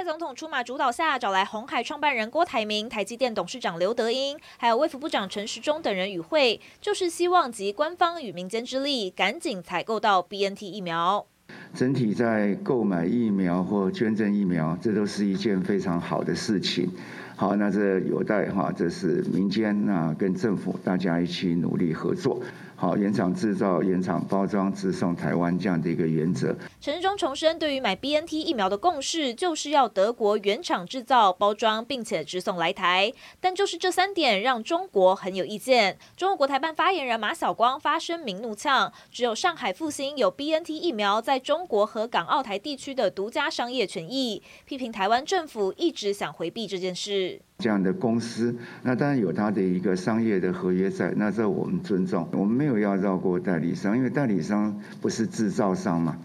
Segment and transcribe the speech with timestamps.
[0.00, 11.26] 蔡总统出马主导下，找来红海创办人郭台铭、台积电董事长刘德英，还有卫福部长陈时中等人与会，就是希望集官方与民间之力，赶紧采购到 BNT 疫苗。
[11.74, 16.90] 整体在购买疫苗或捐赠疫苗，这都是一件非常好的事情。
[17.36, 22.40] 好，那这有待哈，这是民间啊跟政府大家一起努力合作。
[22.80, 26.56] 好，原厂制造、原厂包装、直送台湾这样的一个原则。
[26.80, 33.12] 陈时中重申，对于买 BNT 疫苗的共识，就是要德国原厂制造、包装，并且直送来台。
[33.38, 35.98] 但就是这三点，让中国很有意见。
[36.16, 47.42] 中国国台办发言人马晓光发声明怒呛：只有上海复星有 BNT 疫苗在中国和港澳台地区的独家商业权益，批评台湾政府一直想回避这件事。
[47.60, 56.16] 这样的公司，那当然有他的一个商业的合约在，那这我们尊重，我们没有要绕过代理商，因为代理商不是制造商嘛，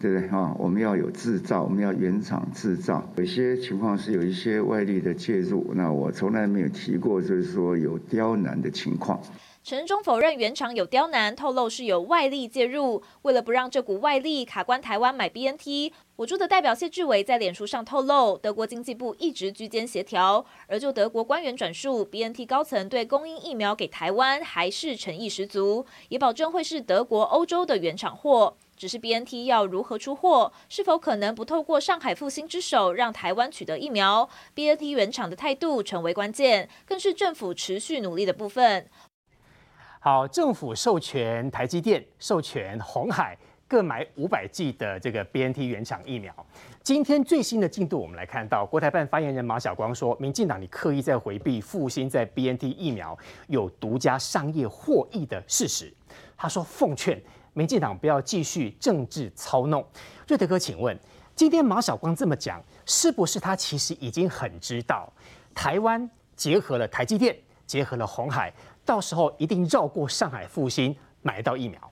[0.00, 0.54] 对不对啊？
[0.58, 3.08] 我们要有制造，我们要原厂制造。
[3.16, 9.20] 有些情况是有一些外力的介入，那我从来没有提过，就是说有刁难的情况。
[9.62, 13.02] 陈忠否认原厂有刁难，透露是有外力介入。
[13.20, 20.44] 为了不让这股外力卡关台湾买 BNT，我驻的代表谢志伟在脸书上透露，德国经济部一直居间协调。
[20.66, 28.54] 而就德国官员转述，BNT 高层对供应疫苗给台湾还是诚意十足，也保证会是德国、欧洲的原厂货。
[28.76, 38.86] 只是 BNT 要如何出货，是否可能不透过上海复星之手让台湾取得疫苗？BNT 原厂的态度成为关键，更是政府持续努力的部分。
[40.02, 43.38] 好，政府授权台积电、授权红海
[43.70, 46.34] 各买五百剂的这个 BNT 原厂疫苗。
[46.82, 55.94] 今天最新的进度，我们来看到国台办发言人马晓光说，民进党你刻意在回避复兴在 BNT 疫苗有独家商业获益的事实。
[56.36, 59.86] 他说，奉劝民进党不要继续政治操弄。
[60.26, 60.98] 瑞德哥，请问，
[61.36, 65.08] 今天马晓光这么讲，是不是他其实已经很知道，
[65.54, 68.52] 台湾结合了台积电，结合了红海？
[68.84, 71.89] 到时候一定绕过上海复兴买到疫苗。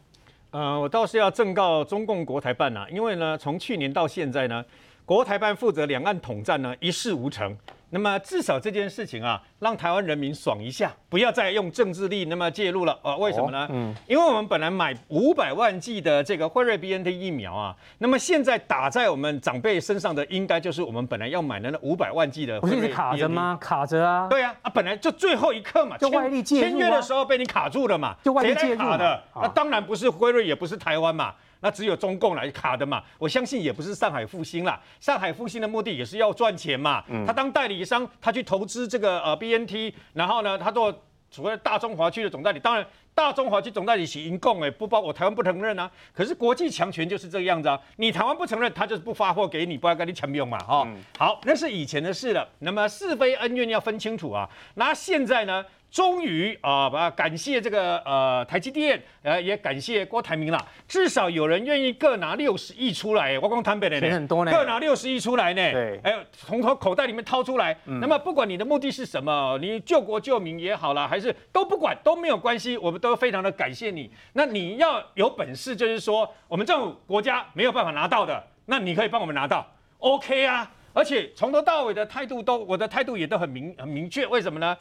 [0.51, 4.65] 呃，我倒是要正告中共国台办呐、啊，因为呢，从去年到现在呢，
[5.05, 7.55] 国台办负责两岸统战呢，一事无成。
[7.91, 13.16] 那么至少这件事情啊，让台湾人民爽一下，不要再用政治力那么介入了啊？
[13.16, 13.65] 为什么呢？
[13.65, 22.60] 哦、嗯，因为我们本来买五百万剂的这个辉瑞 BNT 疫苗啊，那么现在打在我们长辈身上的，应该就是我们本来要买的那五百万剂的。
[22.60, 23.56] 不是你卡着吗？
[23.60, 24.28] 卡着啊。
[24.28, 29.22] 对啊，啊，本来就最后一刻嘛，就外力介入、啊、签约的时候被你卡住了嘛，就外力介入谁来卡的？
[29.37, 31.34] 那当然不是辉瑞，也不是台湾嘛。
[31.61, 34.81] 那只有中共来卡的嘛，我相信也不是上海复星啦。
[35.01, 40.93] 上海复星的目的也是要赚钱嘛，嗯、他当代理商，他去投资这个呃 BNT，然后呢，他做
[41.31, 42.61] 所谓大中华区的总代理。
[42.61, 45.91] 当然，大中华区总代理是英共哎，不包我台湾不承认啊。
[46.15, 50.97] 可是国际强权就是这个样子啊，你台湾不承认，他就是不发货给你，不要跟你抢用嘛，哈、嗯。
[51.19, 52.49] 好，那是以前的事了。
[52.61, 54.49] 那么是非恩怨要分清楚啊。
[54.75, 55.65] 那现在呢？
[55.91, 60.69] 终于啊，把感谢这个呃台积电，呃也感谢郭台铭了。
[60.87, 65.72] 至少有人愿意各拿六十亿出来，我光坦白的呢，很多呢，各拿六十亿出来呢。
[65.72, 67.76] 对，哎，从头口袋里面掏出来。
[67.87, 74.10] 嗯、那么不管你的目的是什么，你救国救民也好啦，还是都不管都没有关系，我们都非常的感谢你。
[74.34, 79.66] 那你要有本事，就是说我们政府国家没有办法拿到的，那你可以帮我们拿到
[79.99, 80.70] ，OK 啊。
[80.94, 84.26] 而且从头到尾的态度都，我的态度也都很明很明确。
[84.26, 84.76] 为什么呢？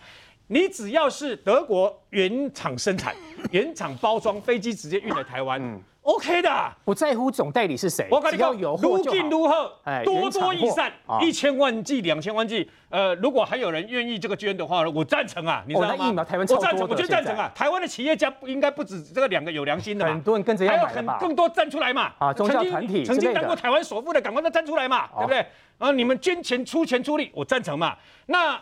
[0.48, 3.14] 你只要是德国原厂生产、
[3.52, 6.50] 原厂包装，飞机直接运来台湾、嗯、，OK 的，
[6.86, 10.90] 不在乎总代理是谁，我跟你讲，如进如贺，哎，多多益善，
[11.22, 16.22] 一千万剂、两千万剂，呃，如果还有人愿意这个捐的话，我赞成啊，你知道吗？
[16.22, 17.52] 哦、台湾我赞成，我就赞成啊。
[17.54, 25.46] 台湾的企业家不应该不止这个两个有良心的嘛，很多人跟着要买还有很更多站出来嘛，啊，宗教团体曾经当过台湾首富的，赶快都站出来嘛，对不对？
[25.78, 27.98] 啊，你们捐钱出钱出力，我赞成嘛。
[28.28, 28.58] 那。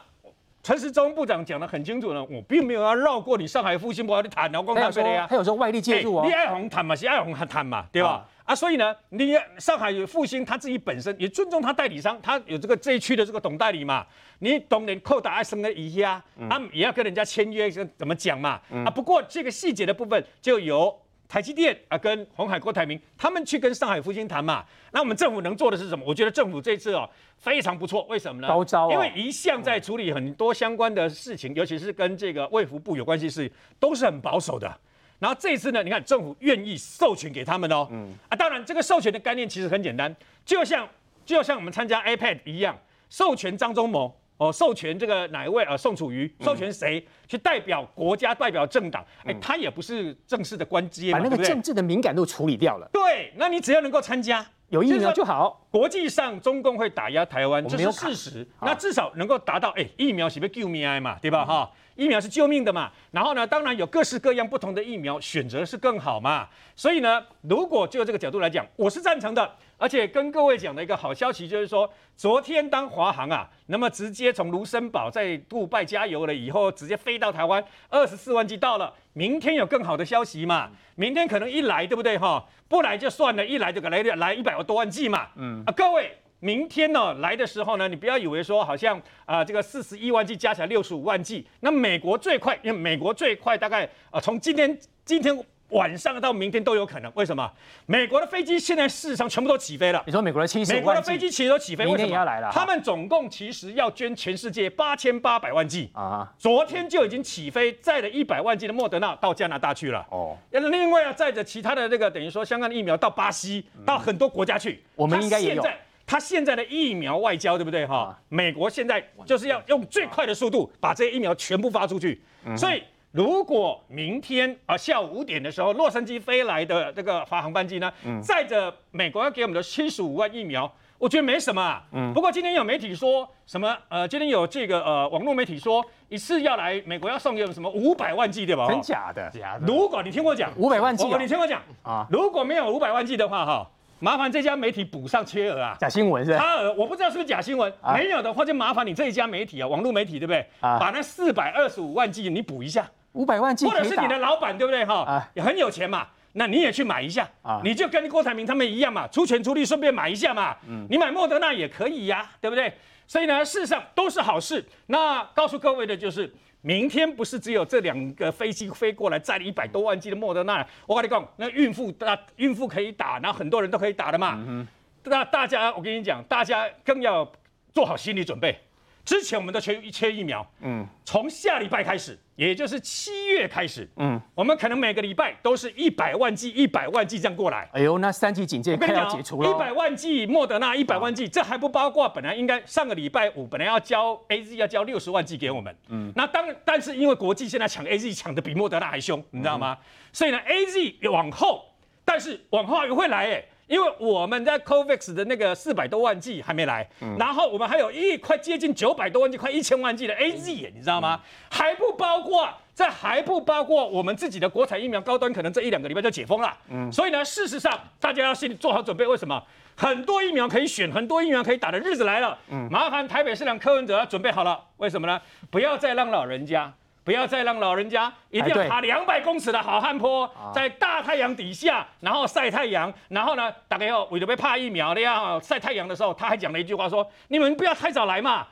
[0.66, 5.28] 陈时中部长讲的很清楚呢，我并没有要绕过你上海复兴，我要去谈，然后讲他呀。
[5.30, 6.24] 他有时候外力介入哦。
[6.24, 8.10] 欸、你爱红谈嘛，是爱红谈嘛，对吧？
[8.10, 14.04] 啊，啊，所以呢，你上海有复兴他自己本身也尊重他代理商，他有这个这一区的这个董代理嘛，
[14.40, 16.20] 你懂点扣打爱生的一下，
[16.50, 18.60] 他也要跟人家签约，怎么讲嘛？
[18.72, 21.00] 嗯、啊，不过这个细节的部分就由。
[21.28, 26.06] 台积电啊，跟鸿海郭台铭他们去跟上海复星谈嘛，那我们政府能做的是什么？
[26.08, 28.48] 我觉得政府这次哦非常不错，为什么呢？
[28.48, 34.72] 高招、哦、因为一向在处理很多相关的事情，尤其是跟这个卫福部有关系事，都是很保守的。
[35.18, 40.14] 然后这一次呢，你看政府愿意授权给他们哦，嗯啊，当然这个授权的概念其实很简单，
[40.46, 40.88] 就像
[41.26, 42.78] 就像我们参加 iPad 一样，
[43.10, 44.16] 授权张忠谋。
[44.38, 45.78] 哦，授权这个哪一位啊？
[45.78, 49.02] 宋楚瑜授权谁去代表国家、代表政党？
[49.24, 52.90] 哎、嗯，他也不是正式的官阶，把那个政治的敏感度处理掉了。
[52.92, 55.66] 对，那你只要能够参加，有疫苗就好。
[55.72, 58.48] 国际上中共会打压台湾，这是事实。
[58.62, 61.46] 那至少能够达到，哎，疫苗是不是救命嘛，对吧？
[61.46, 62.92] 哈、嗯，疫苗是救命的嘛。
[63.12, 66.48] 然后呢，当然有各式各样不同的疫苗，选择是更好嘛。
[66.76, 69.56] 所以呢，如果就这个角度来讲，我是赞成的。
[69.78, 78.94] 而且跟各位讲的一个好消息就是说，昨天当华航啊，那么直接从卢森堡在杜拜加油了以后，直接飞到台湾，二十四万剂到了。
[79.12, 80.70] 明天有更好的消息嘛？
[80.96, 82.46] 明天可能一来，对不对哈？
[82.70, 85.28] 不来就算了，一来就来来一百多万剂嘛。
[85.36, 95.44] 嗯啊，各位，明天呢来的时候呢，你不要以为说好像啊这个四十一万剂加起来六十五万剂，那美国最快，因为美国最快大概啊从今天今天。
[95.70, 97.52] 晚上到明天都有可能，为什么？
[97.88, 100.02] 美国的飞机现在事实上全部都起飞了。
[100.06, 102.52] 你说美国的七十，美国的飞机其实都起飞，明天也要来了。
[102.54, 110.06] 他们总共其实要捐全世界八千八百万剂啊，昨天就已经起飞，载了一百万剂的莫德纳到加拿大去了。
[110.12, 114.84] 哦，另外要载着其他的那个等于说香港的疫苗到巴西，到很多国家去。
[114.94, 115.64] 我们应该也有。
[116.06, 118.18] 他现在的疫苗外交对不对哈？
[118.30, 122.22] 美国现在就是要用最快的速度把这些疫苗全部发出去，
[122.58, 122.84] 所以。
[123.16, 127.90] 如果明天啊下午五点的时候，洛杉矶飞来的这个发航班机呢，
[128.22, 131.82] 载着美国要给我们的七十五万疫苗，我觉得没什么啊。
[131.94, 132.12] 嗯。
[132.14, 133.74] 不过今天有媒体说什么？
[133.88, 138.68] 呃，今天有这个呃网络媒体说，一次要来美国要送给我们什么五百万剂对吧？
[138.68, 139.30] 真假的？
[139.30, 139.66] 假的。
[139.66, 145.76] 如果你听我讲，五百万剂，你听我讲啊，如果没有五百万剂的话哈，麻烦这家媒体补上缺额啊。
[145.80, 146.38] 假新闻是吧？
[146.40, 147.72] 差额，我不知道是不是假新闻。
[147.94, 150.46] 没有的话就麻烦你这一家媒体啊，网络媒体对不对？
[150.60, 150.78] 啊。
[150.80, 152.90] 把那四百二十五万剂你补一下。
[153.14, 155.26] 五百万剂，或者是你的老板对不对哈？
[155.34, 160.54] 也很有钱嘛，那你也去买一下啊，你就跟郭台铭他们一样嘛，出钱出力顺便买一下嘛。
[160.68, 162.74] 嗯，你买莫德纳也可以呀，对不对？
[163.08, 164.66] 所以呢，事实上都是好事。
[164.88, 166.30] 那告诉各位的就是，
[166.66, 174.44] 明天不是只有这两个飞机飞过来载了一百多万剂的莫德纳，我跟你讲，那孕妇大孕妇可以打，然后很多人都可以打的嘛。
[174.48, 174.68] 嗯，
[175.04, 177.32] 那大家我跟你讲，大家更要
[177.72, 178.60] 做好心理准备。
[179.04, 187.70] 之前我们都缺缺疫苗，嗯，从下礼拜开始，也就是七月开始，嗯，我们可能每个礼拜都是一百万剂、一百万剂这样过来。
[187.72, 189.50] 哎呦，那三级警戒快要解除了。
[189.50, 199.78] 一百万剂莫德纳，一百万剂，这还不包括本来应该上个礼拜五本来要交 AZ 要交六十万剂给我们，嗯，那当但是因为国际现在抢 AZ 抢的比莫德纳还凶，你知道吗？
[200.12, 201.66] 所以呢，AZ 往后，
[202.04, 203.46] 但是往后也会来，哎。
[203.68, 211.20] 因为我们在 COVAX 的那个四百多万剂还没来，嗯、然后我们还有一快接近九百多万剂，快一千万剂的 AZ，你知道吗？
[211.50, 216.56] 还不包括，这还不包括我们自己的国产疫苗高端，可能这一两个礼拜就解封了。
[216.70, 219.06] 嗯，所以呢，事实上大家要心里做好准备。
[219.08, 219.42] 为什么？
[219.78, 222.38] 很多疫苗可以选，很多疫苗可以打的日子来了。
[222.50, 224.64] 嗯，麻烦台北市长柯文哲要准备好了。
[224.78, 225.22] 为什么呢？
[225.50, 226.72] 不要再让老人家。
[227.06, 238.48] 不要再让老人家一定要爬两百公尺的好汉坡，在大太阳底下，然后晒太阳，然后呢，大概要为了被怕疫苗的呀，晒太阳的时候，他还讲了一句话说：“你们不要太早来嘛，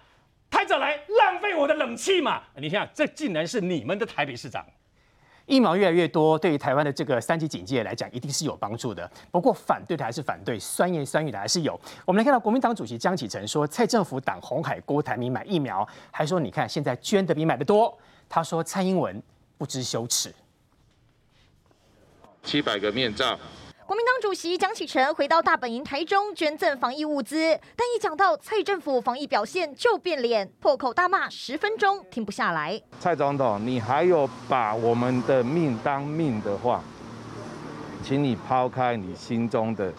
[0.52, 4.64] 太早来浪费我的冷气嘛。”你想，这竟然是你们的台北市长。
[5.48, 9.10] 疫苗越来越多，对于台湾的这个三级警戒来讲，一定是有帮助的。
[9.32, 11.78] 不过反对的还是反对，酸言酸语的还是有。
[12.06, 17.98] 我们来看到国民党主席江启臣说，蔡政府挡红海郭台铭买疫苗，还说你看现在捐的比买的多。
[18.36, 19.22] 他说：“蔡英文
[19.60, 20.34] 不知羞耻。”
[22.42, 23.38] 七百个面罩。
[23.86, 27.36] 国民党主席蒋启臣回到大本营台中捐赠防疫物资，
[27.76, 32.82] 但一讲到蔡政府防疫表现就变脸，破口大骂十分钟停不下来。
[33.00, 36.84] 蔡总统，你还有把我们的命当命的话，
[38.04, 39.94] 请你抛开你心中的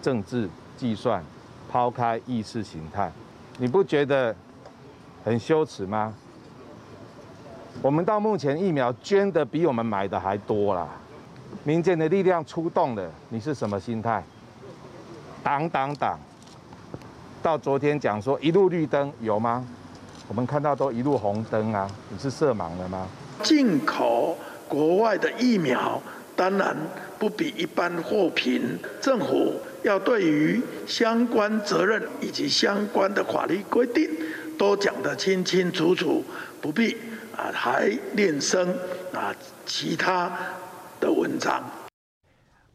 [0.00, 1.24] 政治计算，
[1.68, 3.10] 抛开意识形态，
[3.58, 4.32] 你不觉得
[5.24, 6.14] 很羞耻吗？
[7.82, 10.88] 我们到目前疫苗捐的比我们买的还多啦，
[11.64, 14.22] 民间的力量出动了，你是什么心态？
[15.42, 16.18] 挡挡挡！
[17.42, 19.66] 到昨天讲说一路绿灯有吗？
[20.26, 23.06] 我们看到都一路红灯啊，你是色盲了吗？
[23.42, 26.00] 进口国外的疫苗
[26.34, 26.74] 当然
[27.18, 29.52] 不比一般货品，政府
[29.82, 34.08] 要对于相关责任以及相关的法律规定
[34.56, 36.24] 都讲得清清楚楚，
[36.62, 36.96] 不必。
[37.36, 38.68] 啊，还练声
[39.12, 39.34] 啊，
[39.66, 40.30] 其他
[41.00, 41.62] 的文章。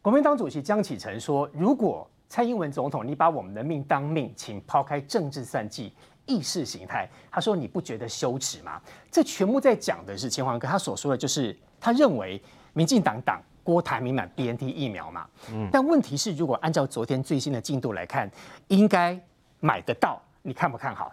[0.02, 5.92] 国民党主席江启臣说：“如果蔡英文总统你把我们的命当命，请抛开政治算计、
[6.26, 12.40] 意识形态。”他说：“你不觉得羞耻吗？”这全部在讲的是千华哥，他所说的就是他认为
[12.72, 15.26] 民进党党郭台铭买 BNT 疫苗嘛。
[15.52, 15.68] 嗯。
[15.72, 18.30] 但问题是，如果按照昨天最新的进度来看，
[18.68, 19.18] 应该
[19.58, 21.12] 买得到，你看不看好？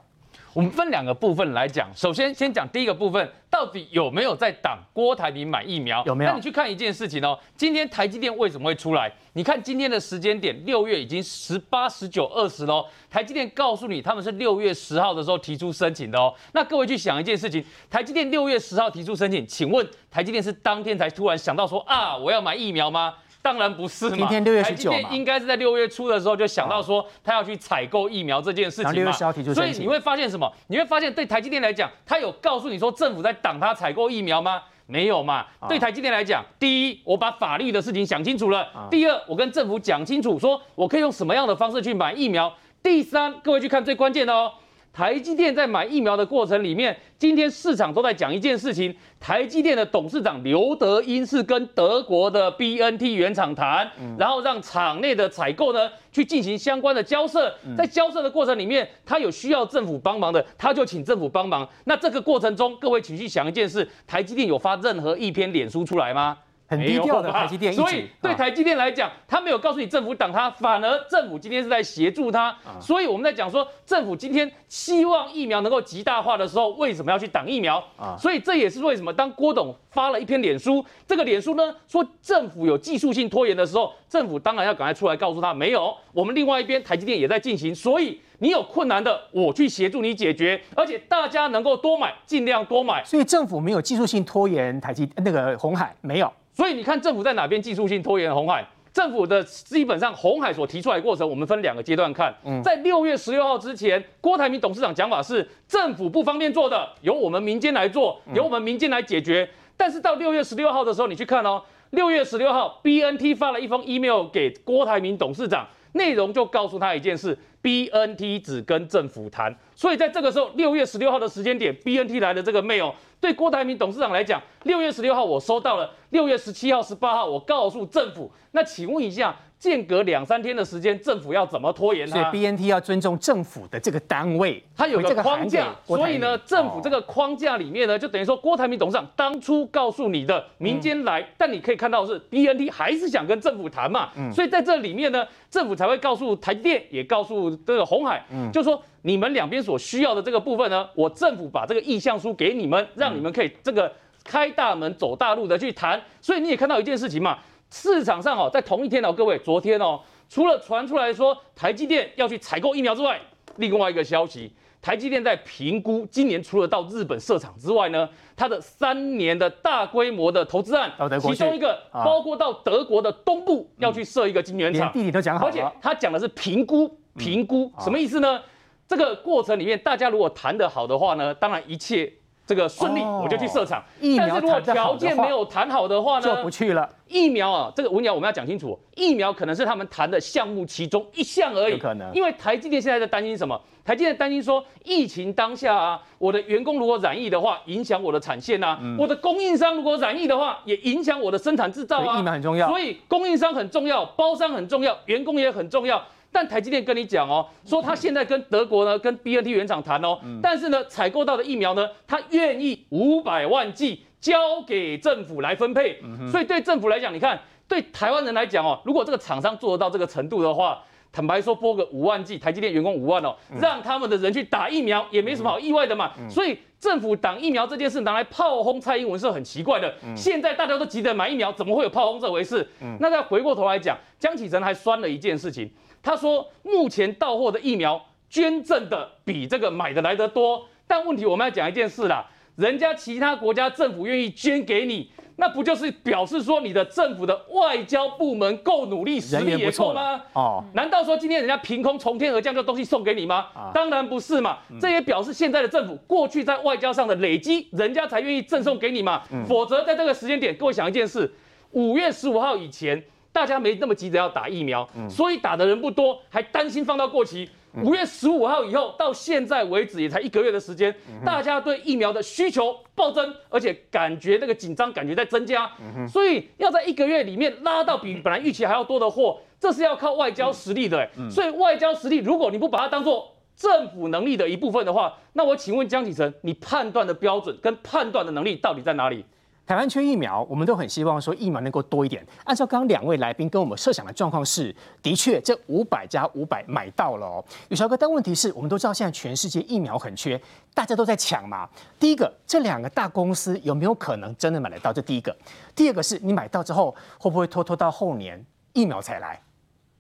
[0.54, 1.90] 我们分两个部分来讲。
[1.96, 6.04] 首先，先讲第一个部分，到底有没有在挡郭台铭买疫苗？
[6.06, 6.32] 有没有？
[6.32, 7.38] 那你去看一件事情哦。
[7.56, 9.12] 今天台积电为什么会出来？
[9.34, 12.86] 你看今天的时间点，六月已经十八、十九、二十喽。
[13.10, 16.34] 台积电告诉你，他们是六月十号的时候提出申请的哦。
[16.54, 23.14] 那各位去想一件事情，台积电六月十号提出申请，请问台积电是当天才突然想到说啊，我要买疫苗吗？
[23.48, 28.92] 当然不是嘛，今天六月十九嘛，应该是在六月初的时候就想到说他要去采购疫苗这件事情嘛。
[28.92, 29.54] 六月十号提出。
[29.54, 30.52] 所以你会发现什么？
[30.68, 34.62] 你会发现对台积电来讲，他有告诉你说政府在挡他采购疫苗吗？
[34.86, 35.46] 没有嘛。
[35.70, 42.50] 对台积电来讲，第一，我把法律的事情想清楚了；第二，我跟政府讲清楚，说我可以用什么样的方式去买疫苗；
[42.84, 44.52] 第三，各位去看最关键的哦。
[44.98, 53.88] 台积电在买疫苗的过程里面，今天市场都在讲一件事情：台积电的董事长刘德英是跟德国的 BNT 原厂谈，
[54.18, 57.54] 然后让厂内的采购呢去进行相关的交涉。
[57.78, 61.70] 在交涉的过程里面，他有需要政府帮忙的，他就请政府帮忙。
[61.84, 66.36] 那这个过程中，各位请去想一件事：台积电有发任何一篇脸书出来吗？
[66.68, 72.54] 很低调的台积电，所以对台积电来讲，他没有告诉你政府挡他，反而政府今天是在协助他。
[72.82, 77.82] 所以我们在讲说，政府今天希望疫苗能够极大化的时候，为什么要去挡疫苗？
[78.20, 93.02] 所以这也是为什么当郭董发了一篇脸书，这个脸书呢说政府有技术性拖延的时候，政府当然要赶快出来告诉他，没有，我们另外一边台积电也在进行，所以你有困难的，我去协助你解决，而且大家能够多买，尽量多买。
[93.06, 96.30] 所以政府没有技术性拖延台积那个红海没有。
[96.58, 98.68] 所以你看，政府在哪边技术性拖延红海？
[98.92, 102.34] 政府的基本上红海所提出来的过程，我们分两个阶段看。
[102.64, 109.48] 在六月十六号之前，郭台铭董事长讲法是政府不方便做的，由我们民间来做，由我们民间来解决。
[109.78, 111.62] 但是到六月十六号的时候，你去看哦，
[111.92, 119.56] 六月十六号，BNT 发了一封 email 给郭台铭董事长，内容就告诉他一件事：BNT 只跟政府谈。
[119.78, 122.92] 所以在这个时候，六月十六号的时间点，BNT 来的这个 mail。
[123.22, 128.32] 对郭台铭董事长来讲，六月十六号我收到了，六月十七号、十八号我告诉政府。
[128.54, 132.14] 那请问一下，间隔两三天的时间，政府要怎么拖延它？
[132.14, 135.76] 所以 BNT 要尊重政府的这个单位，它有个框架。
[135.86, 144.10] 所以呢，政府这个框架里面呢，就等于说郭台铭董事长当初告诉你的民间来，嗯、但你可以看到是 BNT 还是想跟政府谈嘛。
[144.16, 148.82] 嗯、所以在这里面呢，政府才会告诉台积电，也告诉这个鸿海，嗯、就说。
[149.04, 153.90] 你们两边所需要的这个部分呢，我政府把这个意向书给你们，让你们可以这个
[154.22, 156.02] 开大门走大路的去谈。
[156.20, 157.38] 所以你也看到一件事情嘛，
[157.70, 163.20] 市场上哦，在同一天哦，各位，昨天哦，除了传出来说台积电要去采购疫苗之外，
[163.58, 178.42] 另外一个消息，台积电在评估今年除了到日本设厂之外呢，它的三年的大规模的投资案，其中一个包括到德国的东部要去设一个晶圆厂，地理都讲好了，而且他讲的是评估，评估什么意思呢？
[178.88, 182.10] 这个过程里面，大家如果谈得好的话呢，当然一切
[182.48, 183.84] 这个顺利，我就去设厂。
[184.18, 186.90] 但是如果条件没有谈好的话呢，就不去了。
[187.10, 191.78] 疫苗啊，这个文鸟我们要讲清楚，疫苗可能是他们谈的项目其中一项而已。
[191.78, 192.12] 可能。
[192.14, 193.60] 因为台积电现在在担心什么？
[193.84, 202.20] 台积电担心说，疫情当下啊，我的员工如果染疫的话，影响我的产线啊；我的供应商如果染疫的话，也影响我的生产制造啊。
[202.20, 202.68] 疫苗很重要。
[202.68, 206.02] 所以供应商很重要，包商很重要，员工也很重要。
[206.32, 216.00] 但台积电跟你讲哦，说他现在跟德国呢，跟 BNT 原厂谈哦，但是呢，采购到的疫苗呢，他愿意五百万剂交给政府来分配。
[216.32, 226.12] 所以对政府来讲，你看，对台湾人来讲哦，如果这个厂商做得到这个程度的话，坦白说，拨个五万剂，台积电员工五万哦，让他们的人去打疫苗，也没什么好意外的嘛。
[226.30, 229.92] 所以政府挡疫苗这件事拿来炮轰蔡英文是很奇怪的。
[230.16, 232.68] 现在大家都急着买疫苗，怎么会有炮轰这回事？
[233.00, 235.68] 那再回过头来讲，江启臣还酸了一件事情。
[236.08, 250.22] 他说，目前到货的疫苗捐赠的比这个买的来得多，但问题我们要讲一件事啦，人家其他国家政府愿意捐给你，那不就是表示说你的政府的外交部门够努力，实力也够吗？
[250.32, 253.48] 哦，难道说今天人家凭空从天而降这东西送给你吗？
[253.74, 261.30] 当然不是嘛，这也表示现在的政府过去在外交上的累积，人家才愿意赠送给你嘛，否则在这个时间点，各位想一件事，
[261.72, 263.04] 五月十五号以前。
[263.38, 267.48] 大家没那么急着要打疫苗，所以打的人不多，还担心放到过期。
[267.84, 270.92] 五月十五号以后到现在为止也才一个月的时间，
[271.24, 275.70] 大家对疫苗的需求暴增，而且感觉那个紧张感觉在增加，
[276.12, 281.08] 所以要在一个月里面拉到比本来预期还要多的货，这是要靠外交实力的。
[281.30, 289.24] 所以外交实力，如果你不把它当做政府能力的一部分的话，那我请问江启臣，你判断的标准跟判断的能力到底在哪里？
[289.68, 292.26] 台湾缺疫苗，我们都很希望说疫苗能够多一点。
[292.46, 297.44] 按照刚刚两位来宾跟我们设想的状况是，的确这五百加五百买到了哦。
[297.68, 300.42] 有小哥，但问题是我们都知道现在全世界疫苗很缺，
[300.74, 301.70] 大家都在抢嘛。
[302.00, 304.94] 第一个，这两个大公司有没有可能真的买得到？
[304.94, 305.36] 这第一个。
[305.76, 309.38] 第二个是你买到之后会不会拖拖到后年疫苗才来？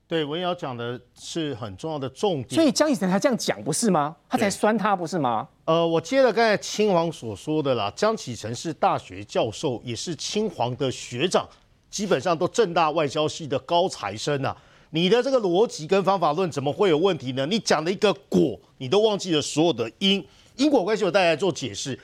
[0.07, 2.55] 对，文瑶讲的是很重要的重点。
[2.55, 4.15] 所以江启臣他这样讲不是吗？
[4.29, 5.45] 他才酸他不是吗？
[5.65, 11.45] 呃，我接了刚才青黄所说的啦，江启臣是大学教授，也是青黄的学长，
[11.89, 14.55] 基本上都正大外交系的高材生啊。
[14.91, 17.45] 你的这个逻辑跟方法论怎么会有问题呢？
[17.45, 21.99] 你讲了一个果，你都忘记了所有的因，因果关系，我带来做解释。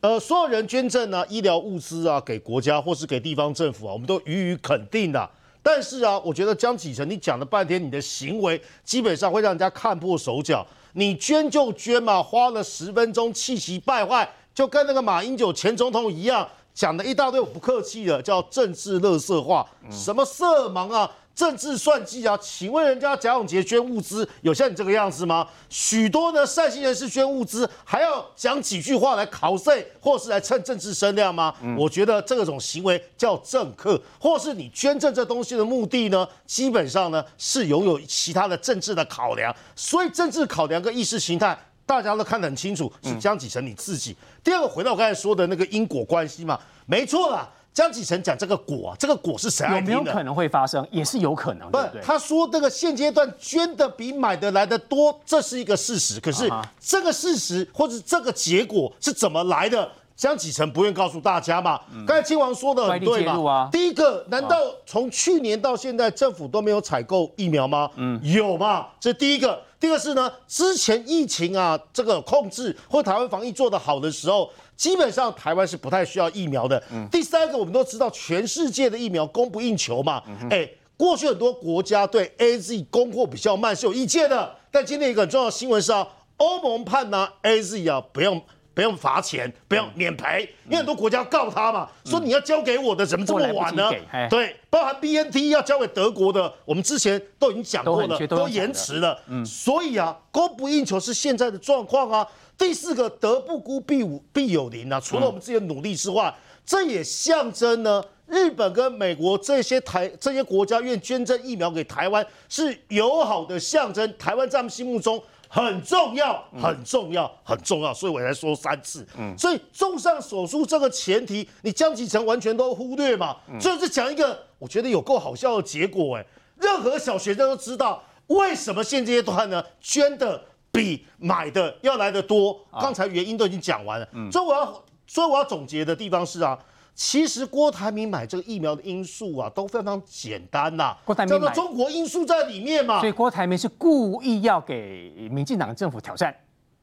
[0.00, 5.30] 呃，所有人捐赠啊，医疗物资啊，给国家或是给地方政府啊，我们都予以肯定的。
[5.64, 10.64] 但是啊，我觉得江启臣，你讲了半天，你的行为基本上会让人家看破手脚。
[10.92, 21.10] 你捐就捐嘛，花了十分钟，气急败坏，就跟那个马英九前总统一样，讲了一大堆，我不客气的，叫政治垃圾话，什么色盲啊。
[21.34, 22.38] 政治算计啊？
[22.40, 25.46] 请问人家贾永杰捐物资有像你这个样子吗？
[25.68, 31.52] 许多的善心人士捐物资还要讲几句话来考税，或是来蹭政治声量吗？
[31.62, 36.26] 嗯、我觉得这种行为叫政客，或是你捐赠这东西的目的呢？
[36.46, 44.12] 基本上呢是拥有其他的政治的考量，所以政治考量跟意识形态大家都看得很清楚，是江启臣你自己。
[44.12, 47.50] 嗯、第二个回到我刚才说的那个因果关系嘛，没错啦。
[47.74, 49.92] 江启臣讲这个果啊，这个果是谁来听的？
[49.92, 50.86] 有没有可能会发生？
[50.92, 51.68] 也是有可能。
[51.72, 56.20] 不，他说这个现阶段捐的比买的来的多，这是一个事实。
[56.20, 59.90] 可是这个事实或者这个结果是怎么来的？
[60.16, 61.80] 江启臣不愿告诉大家嘛。
[62.06, 63.68] 刚才亲王说的很对嘛。
[63.72, 67.90] 第一个，难道从去年到现在政府都没有采购疫苗吗？
[67.96, 68.86] 嗯，有嘛？
[69.00, 69.60] 这第一个。
[69.80, 74.48] 第二是呢，之前疫情啊这个控制或台湾防疫做得好的时候。
[74.76, 76.82] 基本上台湾是不太需要疫苗的。
[76.92, 80.22] 嗯、第三个，我们都知道全世界的疫苗供不应求嘛。
[80.50, 84.54] 哎、过去很多国家对 AZ 供货比较慢是有意见的。
[84.70, 86.06] 但今天一个很重要的新闻是啊，
[86.38, 88.42] 欧盟判呢 AZ 啊不用
[88.74, 93.88] 不用罚钱，不用免赔，嗯、因为很多国家告他嘛，嗯、说你要交给我的怎么这么晚呢？
[94.28, 99.16] 对，包含 BNT 要交给德国的，我们之前都已经讲过了，都，都延迟了。
[99.28, 102.26] 嗯，所以啊，供不应求是现在的状况啊。
[102.56, 105.00] 第四个，德不孤必无必有邻啊！
[105.00, 114.16] 除了我们自己的努力之外，嗯、这也象征呢，日本跟美国这些台这些国家愿捐赠疫苗给台湾，是友好的象征。
[114.16, 119.04] 台湾在他们心目中很重要，很重要，很重要，所以我才说三次。
[119.18, 123.36] 嗯，所以综上所述这个前提，你江启臣完全都忽略嘛。
[123.48, 126.24] 嗯，所以就讲一个我觉得有够好笑的结果，哎，
[126.60, 130.40] 任何小学生都知道为什么现阶段呢捐的。
[130.74, 136.58] 比买的要来的多，刚才原因都已经讲完了，嗯、所以我要，所以我要总结的地方是啊，
[136.94, 146.34] 其实郭台铭买这个疫苗的因素啊，都非常简单呐、啊，郭台铭叫做中国因素在里面嘛，所以郭台铭是故意要给民进党政府挑战。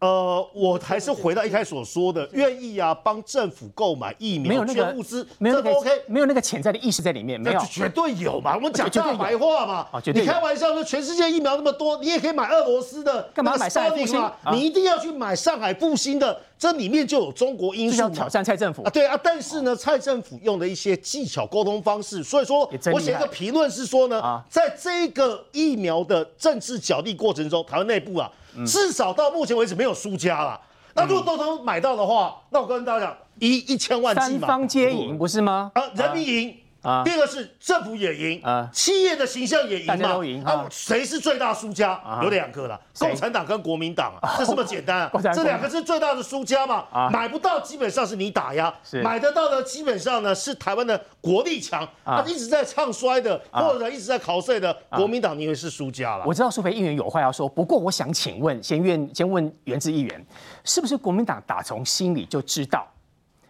[0.01, 14.31] 呃，我还是回到一开始所说的，愿意啊帮政府购买疫苗、没有那个物资，没有那个 OK，没有那个潜在的意识在里面，没有，绝对有嘛，我们讲大白话嘛，你开玩笑说全世界疫苗那么多，你也可以买俄罗斯的，干嘛买上海复星？
[14.51, 18.81] 你一定要去买上海复兴的，这里面就有中国因素，挑战蔡政府。
[18.81, 28.27] 啊，对啊，但是呢，蔡政府用的一些技巧沟通方式，所以说我写一个评论是说呢，在这个疫苗的政治角力过程中，台湾内部啊。
[28.65, 30.59] 至少到目前为止没有输家了。
[30.93, 35.71] 那如果都能买到的话，那我跟大家讲，一一千万剂嘛，三方皆赢，不是吗？
[35.73, 36.49] 啊，人民赢。
[36.49, 36.55] 啊，
[37.03, 40.43] 第二个是政府也赢，啊，企业的形象也赢嘛，大家都赢。
[40.43, 42.01] 啊，谁是最大输家？
[42.23, 45.11] 有两个了，共产党跟国民党啊，这这么简单啊？
[45.31, 46.85] 这两个是最大的输家嘛？
[46.91, 56.25] 啊，买不到基本上是你打压，买得到的基本上呢是台湾的国力强，他一直在唱衰的或者一直在考税的国民党，你以为是输家了？
[56.25, 60.25] 我知道苏菲议员有话要说，不过我想请问，先问先问元智议员，
[60.63, 62.87] 是不是国民党打从心里就知道，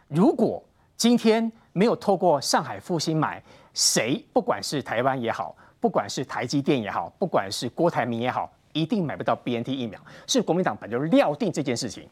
[0.10, 0.62] 如果
[0.98, 1.50] 今天？
[1.73, 3.41] 没有透过上海复星买，
[3.73, 9.99] 谁不管是台湾也好，不管是台积电也好，不管是郭台铭也好，一定买不到 BNT 疫苗。
[10.27, 12.07] 是国民党本就料定这件事情，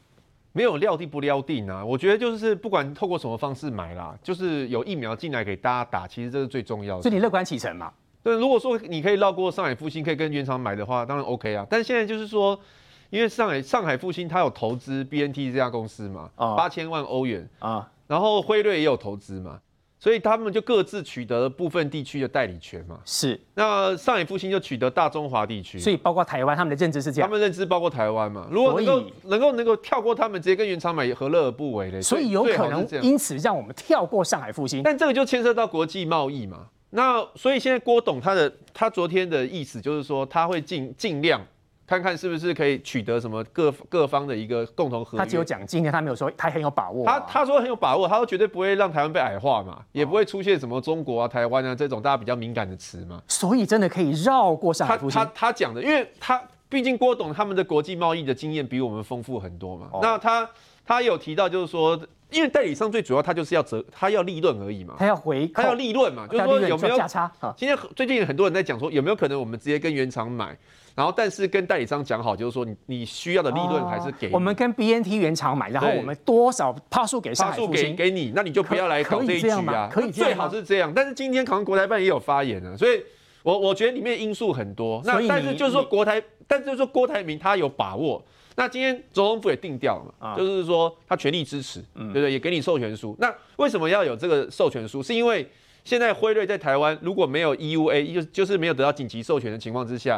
[0.54, 1.84] 没有料定不料定啊？
[1.84, 7.02] 我觉得就是不管透过什么方式买啦，就是有疫苗进来给大家打，其实这是最重要的。
[7.02, 7.91] 所以你乐观其成嘛？
[8.24, 11.65] 对，如果说你可以绕过上海复星，可以跟原厂买的话，当然 OK 啊。
[11.69, 12.60] 但是现在就是说，
[13.10, 17.89] 因为上海上海复星它有投资 BNT 这家公司嘛，八千万欧元啊。
[18.10, 19.60] 然后辉瑞也有投资嘛，
[20.00, 23.00] 所以他们就各自取得了部分地区的代理权嘛。
[23.06, 27.30] 是，那上海复星就取得大中华地区，所以包括台湾，他们的认知是这样。
[27.30, 28.48] 他们认知包括台湾嘛？
[28.50, 32.02] 如果能够能够能够跳过他们，直接跟原厂买，何乐而不为呢？
[32.02, 34.82] 所以有可能因此让我们跳过上海复星。
[34.82, 36.65] 但这个就牵涉到国际贸易嘛。
[36.89, 41.39] 那所以现在郭董他的他昨天的意思就是说，他会尽尽量。
[41.89, 45.17] 看看是不是可以取得什么各各方的一个共同合作。
[45.17, 47.19] 他只有讲今天，他没有说他很有把握、啊。
[47.19, 53.19] 他他说很有把握，他说绝对不会让台湾被矮化嘛，也不会出现什么中国啊、台湾啊这种大家比较敏感的词嘛。
[53.28, 54.95] 所以真的可以绕过上海。
[54.95, 59.88] 他他他讲的，因为他毕竟郭董他们的国际贸易的经验比我们丰富很多嘛。
[59.91, 60.47] 哦、那他
[60.86, 61.99] 他有提到就是说，
[62.30, 64.93] 因为代理商最主要他就是要折，他要利润而已嘛。
[64.99, 67.32] 他要回，他要利润嘛，就是说有没有价差？
[67.58, 70.56] 今天最近很多人在讲说，有没有可能我们直接跟原厂买？
[71.00, 79.90] 然后，但是跟代理商讲好，就是说你你需要的利润还是给、哦、我们跟 BNT 原厂买，然后我们多少帕数给上海给给你，那你就不要来搞这一局啊。
[79.90, 80.92] 可以，最好是这样。
[80.94, 83.02] 但是今天可能国台办也有发言啊，所以
[83.44, 85.02] 我我觉得里面因素很多。
[85.06, 88.22] 那但是就是说国台，但是就是说郭台铭他有把握。
[88.58, 92.34] 那今天总统府也定掉了嘛，啊、就是说他全力支持，嗯、对不对？
[92.34, 93.16] 也给你授权书。
[93.18, 95.02] 那为什么要有这个授权书？
[95.02, 95.50] 是因为
[95.84, 100.18] 现在辉瑞在台湾如果没有 EUA，就就是没有得到紧急授权的情况之下，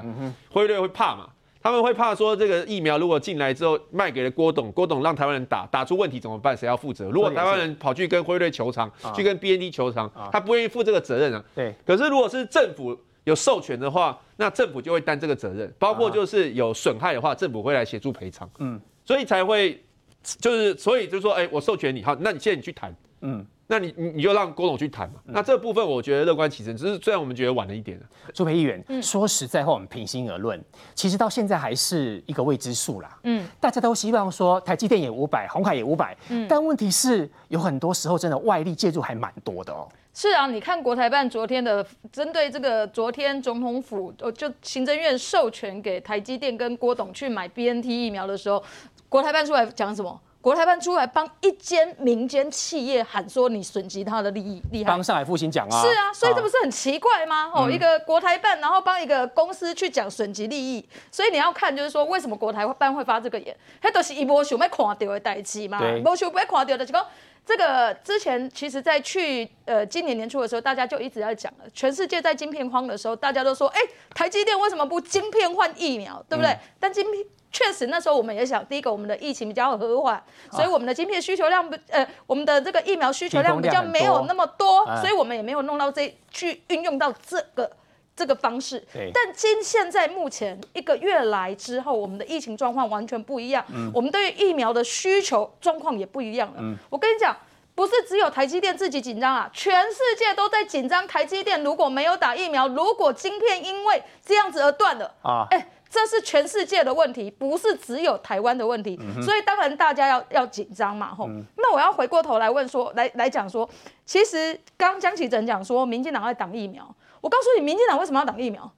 [0.50, 1.30] 辉、嗯、瑞会怕嘛？
[1.64, 6.58] 他们会怕说这个疫苗如果进来之后卖给了郭董，郭董让台湾人打，打出问题怎么办？
[6.58, 7.08] 谁要负责？
[7.12, 11.44] 如果台湾人跑去跟辉瑞求偿，去跟 BNT 求偿，他不愿意负这个责任啊。
[11.54, 11.72] 对。
[11.86, 18.50] 可是如果是政府有授权的话，那政府就会担这个责任，包括就是有损害的话，政府会来协助赔偿。
[18.58, 18.82] 嗯。
[19.06, 19.80] 所以才会，
[20.24, 22.92] 就是所以就是说，哎，我授权你，好，那你现在你去谈。
[23.22, 23.46] 嗯。
[23.72, 25.16] 那你你你就让郭董去谈嘛。
[25.28, 27.98] 嗯、那这部分我觉得乐观其成，只是虽然我们觉得晚了一点。
[28.34, 30.62] 朱培议员，嗯、说实在话，我们平心而论，
[30.94, 33.18] 其实到现在还是一个未知数啦。
[33.24, 36.18] 嗯，大家都希望说台积电也五百，鸿海也五百。
[36.28, 39.88] 嗯，但问题是有很多时候真的外力介入还蛮多的哦。
[40.14, 48.62] 是啊，你看国台办昨天的针对这个，昨天总统府就行政院授权给台积电跟郭董去买 BNT 疫苗的时候，
[49.08, 50.20] 国台办出来讲什么？
[50.42, 54.90] 国台办出来帮一间民间企业喊说，你损及他的利益，厉害。
[54.90, 55.82] 帮上海复星讲啊。
[55.82, 57.52] 是啊，所以这不是很奇怪吗？
[57.54, 63.56] 哦，一个国台办，然后帮一个公司去讲损及利益，所以你要看就是说，为什么国台办会发这个言？
[63.80, 67.06] 他都是一波想要看到的代志嘛，没想要看到的，就讲
[67.46, 73.80] 这个之前其实在去呃今年年初的时候，大家就一直在讲了，全世界在晶片荒的时候，大家都说，哎，
[74.16, 76.52] 台积电为什么不晶片换疫苗，对不对？
[76.52, 77.24] 嗯、但晶片。
[77.52, 87.70] 确实，那时候我们也想，第一个我们的疫情比较和缓，所以我们的晶片需求量不，呃，我们的这个疫苗需求量比较没有那么多，所以我们也没有弄到这去运用到这个
[88.16, 88.82] 这个方式。
[89.14, 96.62] 但今现在目前一个月来之后，我们的疫情状况完全不一样，我们对于疫苗的需求状况也不一样了。
[96.90, 97.36] 我跟你讲，
[97.76, 101.06] 不是只有台积电自己紧张啊，全世界都在紧张。
[101.06, 105.68] 台积电如果没有打疫苗，如果晶片因为这样子而断了啊，哎。
[105.92, 111.44] 这是全世界的问题，不是只有台湾的问题，嗯、所以当然大家要要紧张嘛，吼、嗯。
[111.58, 113.70] 那我要回过头来问说，来来讲说，
[114.06, 118.72] 其实刚江启臣讲说，民进党在挡疫苗，我告诉你，民进党为什么要挡疫苗？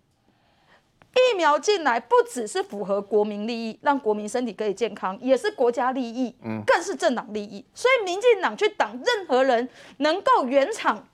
[1.15, 7.63] 疫苗进来不只是符合国民利益，让国民身体可以健康，也是国家利益，更是政党利益。
[7.75, 11.12] 所以民进党去挡任何人能够原厂把。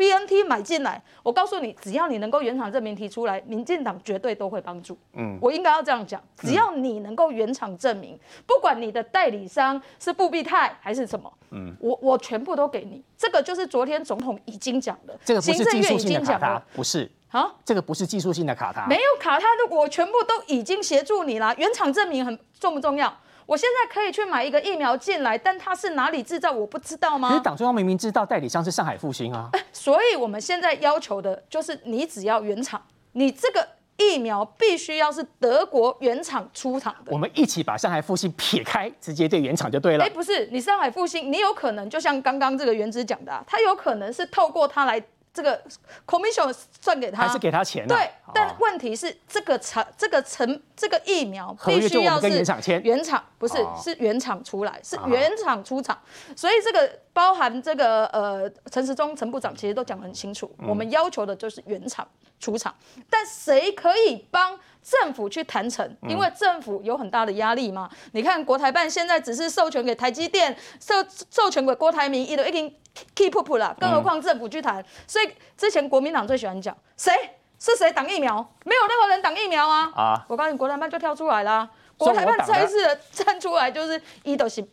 [0.00, 4.96] B N T 买进来，我告诉你，只要你能够原厂证明提出来，民进党绝对都会帮助。
[5.12, 13.04] 嗯，我应该要这样讲，只要你能够原厂证明，不管你的代理商是布必泰还是什么，嗯，我我全部都给你。
[13.18, 21.54] 这个就是昨天总统已经讲的，这个不是技术性的卡他，不是啊，这个不是技术性的卡他，没有卡他的，我全部都已经协助你了。
[21.58, 23.14] 原厂证明很重不重要？
[23.50, 27.30] 我现在可以去买一个疫苗进来，但它是哪里制造，我不知道吗？
[27.30, 29.50] 可是党中央明明知道代理商是上海复兴啊。
[29.72, 37.10] 所以我们现在要求的就是，你只要原厂，你这个疫苗必须要是德国原厂出厂的。
[37.10, 40.04] 我们一起把上海复兴撇开，直接对原厂就对了。
[40.04, 45.02] 哎，不是，你上海复兴，你有可能就像刚刚这个原子讲的，它有可能是透过它来。
[45.32, 45.62] 这个
[46.06, 47.86] commission 算给他，还是给他钱？
[47.86, 55.98] 对，但问题是这个成、这个成、这个疫苗必须要是原厂签，原厂不是是原厂出来，是原厂出厂，
[56.36, 62.06] 所以这个包含这个呃陈时中陈部长其实都讲得很清楚，我们要求的就是原厂
[62.38, 62.74] 出厂，
[63.08, 64.58] 但谁可以帮？
[64.82, 67.86] 政府去谈成，因为政府有很大的压力嘛。
[67.92, 70.94] 嗯、你看国台办现在只是授权给台积电，授
[71.30, 72.74] 授权给郭台铭，一都已经
[73.14, 74.80] keep up 了，更何况政府去谈。
[74.80, 77.12] 嗯、所以之前国民党最喜欢讲，谁
[77.58, 78.36] 是谁挡疫苗？
[78.64, 79.92] 没有任何人挡疫苗啊！
[79.94, 81.68] 啊，我告诉你，国台办就跳出来啦。
[81.96, 84.66] 国台办这一次站出来，就是一都是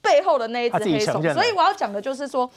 [0.00, 1.22] 背后的那一只黑手。
[1.32, 2.50] 所以我要讲的就是说。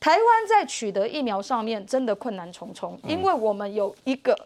[0.00, 4.36] 台湾在取得疫苗上面真的困难重重，因为我们有一个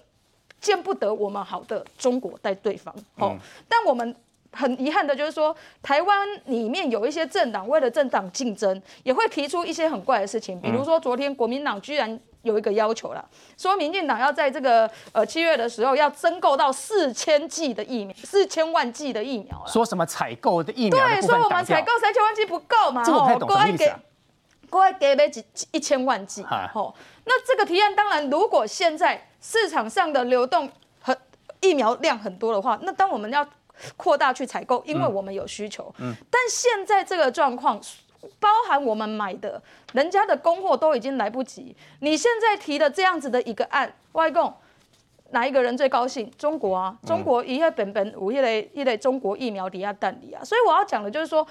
[0.61, 2.95] 见不得我们好的中国在对方。
[3.15, 3.35] 哦，
[3.67, 4.15] 但我们
[4.57, 12.19] 很遗憾的就是说，台湾里面有一些政党为了政党竞争，也会提出一些很怪的事情，比如说昨天国民党居然。
[12.43, 19.67] 有一个要求了，说民进党要在这个呃七月的时候要增购到四千剂的疫苗，四千万剂的疫苗了。
[19.67, 21.09] 说什么采购的疫苗？
[21.09, 23.03] 对，说我们采购三千万剂不够嘛？
[23.03, 23.99] 这我不太懂什么意思啊。
[24.71, 26.45] 国外给呗几一千万剂？
[26.73, 30.71] 哦，那这个提案当然，如果现在市场上的流动
[31.03, 31.17] 和
[31.61, 33.45] 疫苗量很多的话，那当我们要
[33.97, 35.95] 扩大去采购，因为我们有需求。
[35.99, 36.15] 嗯。
[36.31, 37.81] 但现在这个状况。
[38.41, 39.63] 包含我们买的，
[39.93, 41.77] 人家的供货都已经来不及。
[42.01, 44.53] 你现在提的这样子的一个案，外公
[45.31, 46.29] 哪一个人最高兴？
[46.37, 50.43] 中国啊，中国一月本本五一类一类中国疫苗底下蛋里啊。
[50.43, 51.47] 所以我要讲的就是说，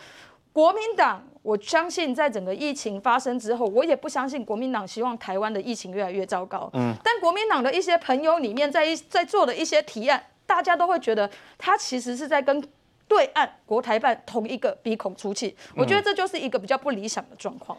[0.52, 6.70] 国民党，我相信在整个疫情发生之后，我也不相信国民党希望台湾的疫情越来越糟糕。
[6.74, 6.94] 嗯。
[7.02, 12.64] 但国民党的一些朋友里面，在在做的一些提案，大家都会觉得他其实是在跟。
[13.08, 17.78] 对岸国台办同一个鼻孔出气，我觉得这就是一个比较不理想的状况。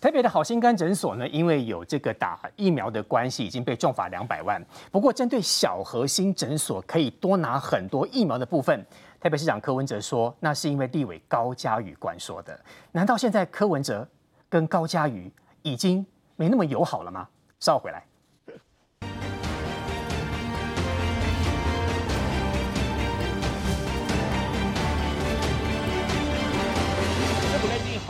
[0.00, 4.64] 台北的好心肝诊所呢，因为有这个打疫苗的关系，已经被重罚两百万。
[4.92, 8.86] 不过，针对小核心诊所可以多拿很多疫苗的部分，
[9.20, 12.56] 台北市长柯文哲说，那是因为立委高嘉瑜关说的。
[12.92, 14.08] 难道现在柯文哲
[14.48, 15.28] 跟高嘉瑜
[15.62, 17.26] 已经没那么友好了吗？
[17.58, 18.04] 稍后回来。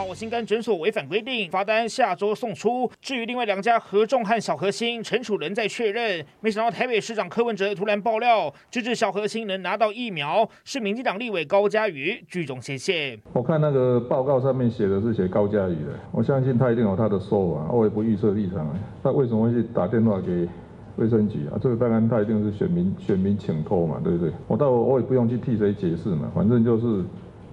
[0.01, 2.91] 好心肝诊所违反规定，罚单下周送出。
[3.03, 6.25] 至于另外两家合众和小核心，陈楚仍在确认。
[6.41, 13.21] 没想到台北市长柯文哲突然爆料，支持小核心能拿到疫苗，是民进党立委高嘉瑜聚众显现。
[13.35, 18.67] 我看那个报告上面写的是写高嘉瑜的，我相信他一定有他的说法，我也不预设立场。
[19.03, 20.49] 他为什么会去打电话给
[20.97, 21.61] 卫生局啊？
[21.61, 24.33] 这个当然他一定是选民选民请托嘛，对不对？
[24.49, 27.05] 我倒我也不用去替谁解释嘛，反正就是。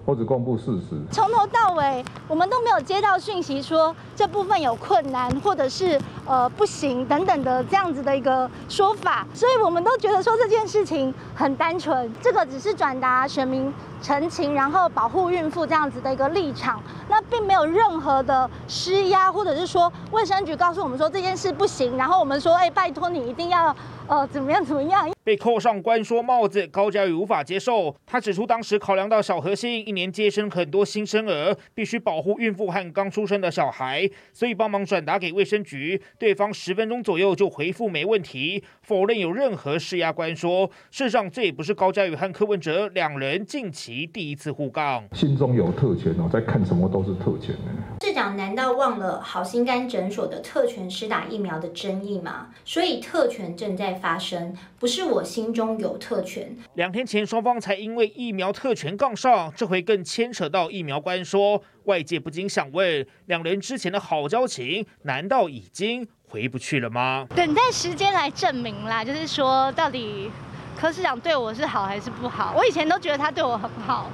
[0.08, 13.70] 或者公布事实，从头到尾我们都没有接到讯息说这部分有困难，或者是呃不行等等的这样子的一个说法，所以我们都觉得说这件事情很单纯，这个只是转达选民
[14.02, 23.76] 陈情，然后保护孕妇这样子的一个立场，那并没有任何的施压，或者是说卫生局告诉我们说这件事不行，然后我们说哎、拜托你一定要
[24.08, 25.10] 呃怎么样怎么样。
[25.24, 27.94] 被扣上官说帽子，高嘉宇无法接受。
[28.06, 36.02] 他指出，当时考量到小核心一年接生很多新生儿，必须保护孕妇和刚出生的小孩，所以帮忙转达给卫生局。
[36.18, 40.72] 对方十分钟左右就回复没问题，否认有任何施压官说。
[40.90, 45.04] 事实上，这也不是高嘉瑜和柯文哲两人近期第一次互杠。
[45.12, 47.54] 心中有特权哦，在看什么都是特权。
[48.02, 52.48] 市长难道忘了好心肝诊所的特权施打疫苗的争议吗？
[52.64, 55.24] 所以特权正在发生，不是我。
[55.28, 56.56] 心中有特权。
[56.76, 61.62] 两天前，双方才因为疫苗特权杠上，这回更牵扯到疫苗官说。
[61.84, 67.26] 外界不禁想问：两人之前的好交情，难道已经回不去了吗？
[67.36, 69.04] 等待时间来证明啦。
[69.04, 70.30] 就是说，到底
[70.78, 72.54] 柯市长对我是好还是不好？
[72.56, 74.10] 我以前都觉得他对我很好。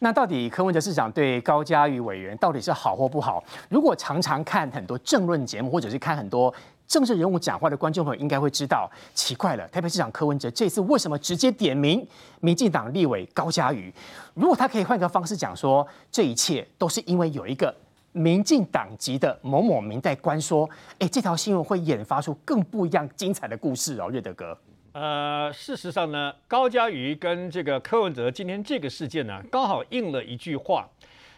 [0.00, 3.42] 那到底柯文哲市长对高嘉瑜委员到底是好或不好？
[3.68, 6.54] 如果常常看很多政论节目，或者是看很多。
[6.86, 12.02] 政治人物讲话的观众朋友应该会知道，奇怪了，台北市长柯文哲这次为什么直接点名
[12.40, 13.92] 民进党立委高嘉瑜？
[14.32, 17.74] 如果他可以换个方式讲说，这一切都是因为有一个
[18.12, 20.68] 民进党籍的某某明代官说，
[20.98, 24.56] 哎，这条新闻会演发出更不一样精彩的故事哦，瑞德哥。
[24.92, 30.88] 呃，事实上呢，高嘉瑜跟这个柯文哲今天这个事件呢，刚好应了一句话。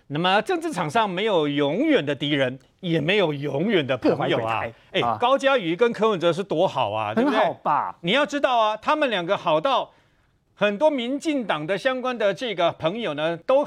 [0.06, 4.62] 那么政治场上没有永远的敌人，也没有永远的朋友啊！
[4.92, 7.38] 哎，高嘉瑜跟柯文哲是多好啊，对不对？
[7.38, 7.96] 很好吧？
[8.00, 9.92] 你要知道啊，他们两个好到
[10.54, 13.66] 很多民进党的相关的这个朋友呢，都。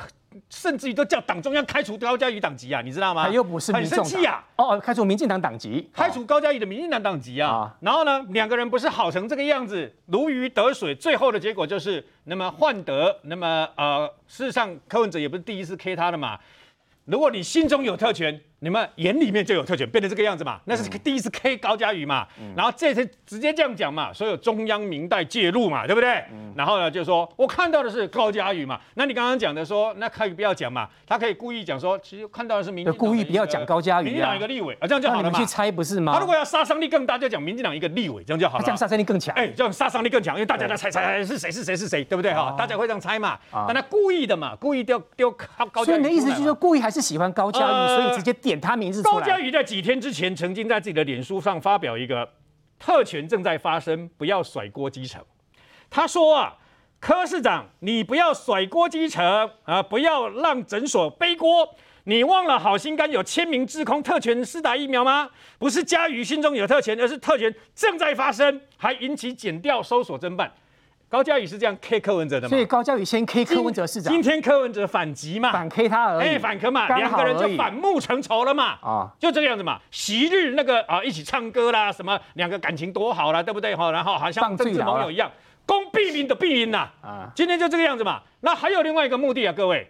[0.49, 3.25] 甚至于都叫党中央开除高嘉瑜党籍啊，你知道吗？
[3.25, 4.43] 他又不是很生气啊！
[4.55, 7.49] 哦，开除民进党党籍，开除高嘉瑜的民进党党籍啊！
[7.49, 16.39] 啊然后呢，两个人不是好成这个样子，如鱼得水，最后的结果就是那么换得那么呃，事实上柯文哲也不是第一次 K 他的嘛。
[17.05, 18.41] 如果你心中有特权。
[18.63, 20.57] 你们眼里面就有特权，变成这个样子嘛？
[20.63, 22.25] 那是第一次 K 高嘉瑜嘛？
[22.39, 24.13] 嗯、然后这次直接这样讲嘛？
[24.13, 25.85] 所有中央民代介入嘛？
[25.85, 26.23] 对不对？
[26.31, 28.79] 嗯、然后呢，就说我看到的是高嘉瑜嘛？
[28.93, 30.87] 那你刚刚讲的说，那可以不要讲嘛？
[31.05, 35.29] 他可以故意讲说，其实看到的是民故意不要讲高嘉瑜、啊，民进党一个立委啊，这样就好了嘛？
[35.29, 36.13] 你们去猜不是吗？
[36.13, 38.61] 他如果要杀伤力更大，就讲民进党一个立委，这样就好了。
[38.61, 42.43] 他这样杀伤力更强，哎，这样杀伤力更强，因为大家在猜猜猜是谁是谁是谁，对不对哈？
[42.43, 43.37] 哦、大家会这样猜嘛？
[43.51, 45.95] 哦、但他故意的嘛，故意丢丢高高嘉瑜。
[45.95, 48.52] 所以你的意思就是说，故意还是喜欢高嘉瑜，呃、所以直接点。
[48.53, 49.19] 点他名字出来。
[49.19, 52.27] 高嘉瑜在几天之前曾经在自己的脸书上发表一个
[52.79, 55.23] 特权正在发生，不要甩锅基层。
[55.89, 56.55] 他说啊，
[56.99, 61.75] 柯市长，你不要甩锅基层啊，不要让诊所背锅。
[62.05, 65.29] 你忘了好心肝有签名指控特权施打疫苗吗？
[65.57, 70.51] 不是嘉瑜心中有特权，而是特权正在发生，还引起检调搜索侦办。
[71.13, 72.49] 高嘉宇是这样 K 柯文哲的嘛？
[72.49, 74.11] 所以高嘉宇先 K 柯文哲市长。
[74.11, 76.27] 今天柯文哲反击嘛，反 K 他而已。
[76.27, 78.79] 哎，反 K 嘛，两个人就反目成仇了嘛。
[78.81, 79.79] 啊，就这个样子嘛。
[79.91, 83.75] 昔日那个啊，一起唱歌啦，什么两个感情多好啦，对不对？
[83.75, 85.29] 哈，然后好像政治盟友一样，
[85.67, 86.89] 攻必赢的必赢呐。
[87.03, 88.19] 啊，今天就这个样子嘛。
[88.41, 89.87] 那还有另外一个目的啊，各位。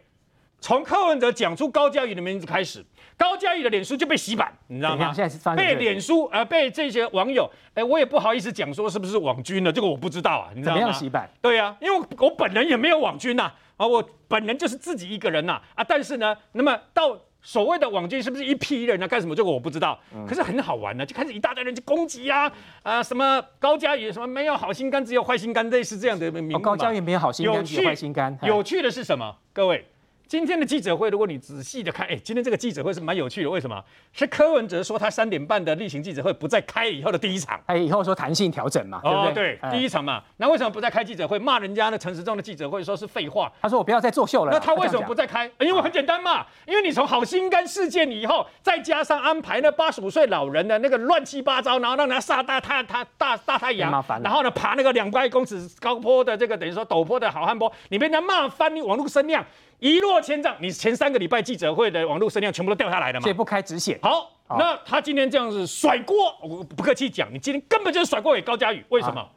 [0.59, 2.85] 从柯文哲讲出高嘉宇的名字开始，
[3.17, 5.13] 高嘉瑜的脸书就被洗版，你知道吗？
[5.13, 10.79] 现在被脸书呃被这些网友，哎，我也不好意思讲说是不是网军了，这个我不知道啊，你知道吗？
[10.79, 11.29] 怎么样洗版？
[11.41, 19.07] 对呀、啊，因为我本人也没有网军呐，啊，我本人就是自己一个人呐，啊，但是呢，那么到所谓的网军是不是一批人啊？
[19.07, 19.35] 干什么？
[19.35, 22.51] 这个我不知道，嗯、可是很好玩呢，就开始一大堆人去攻击啊，
[22.83, 26.59] 啊，什么高嘉宇什么没有好心肝，只有坏心肝，类似这样的名、哦。
[26.59, 28.37] 高嘉宇没有好心肝，只有坏心肝。
[28.43, 29.35] 有趣的是什么？
[29.51, 29.85] 各位。
[30.27, 33.49] 今天的记者会，如果你仔细的看，哎，今天这个记者会是蛮有趣的。
[33.49, 33.83] 为什么？
[34.11, 37.61] 是柯文哲说他三点半的例行记者会不再开以后的第一场。
[37.67, 39.59] 哎，以后说弹性调整嘛，对不对？
[39.61, 40.23] 对，第一场嘛。
[40.37, 41.37] 那为什么不再开记者会？
[41.37, 43.51] 骂人家的陈时中的记者会说是废话。
[43.61, 44.51] 他说我不要再作秀了。
[44.51, 45.45] 那他为什么不再开？
[45.59, 53.91] 因为很简单嘛，因为你从好心肝事件以后，再加上安排那八十五岁老人的那个乱七八糟，然后让人家晒大太他大大太阳，
[54.23, 59.45] 然后呢爬那个两百公尺高坡的这个等于说陡坡的好汉坡，你被人家骂翻，你网络声量。
[59.79, 63.23] 一落千丈，你前三个礼拜记者会的网络声量全部都掉下来了嘛？
[63.23, 63.99] 所以不开止血。
[64.01, 68.83] 好，好，那他今天这样子甩锅，我不客气讲，你今天根本就是甩锅给高嘉宇。
[68.89, 69.21] 为什么？
[69.21, 69.29] 啊、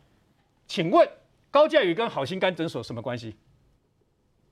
[0.67, 1.09] 请问
[1.51, 3.35] 高嘉宇跟好心肝诊所什么关系？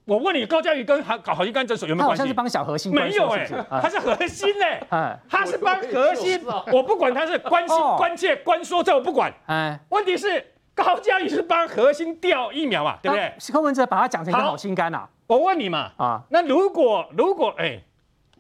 [0.07, 2.20] 我问你，高嘉宇跟好好心肝诊所有没有关系？
[2.20, 2.94] 好像是帮小核心。
[2.94, 6.38] 没有哎、欸，他是核心哎、欸，他是帮核心。
[6.70, 9.33] 我不管他是关心、关切、关说，这我不管。
[9.47, 10.44] 哎，问题是
[10.75, 12.99] 高嘉宇是帮核心吊疫苗嘛？
[13.03, 13.33] 对不对？
[13.53, 15.09] 柯文哲把他讲成一个好心肝啊。
[15.27, 17.85] 我问你嘛，啊，那如果如果哎、欸，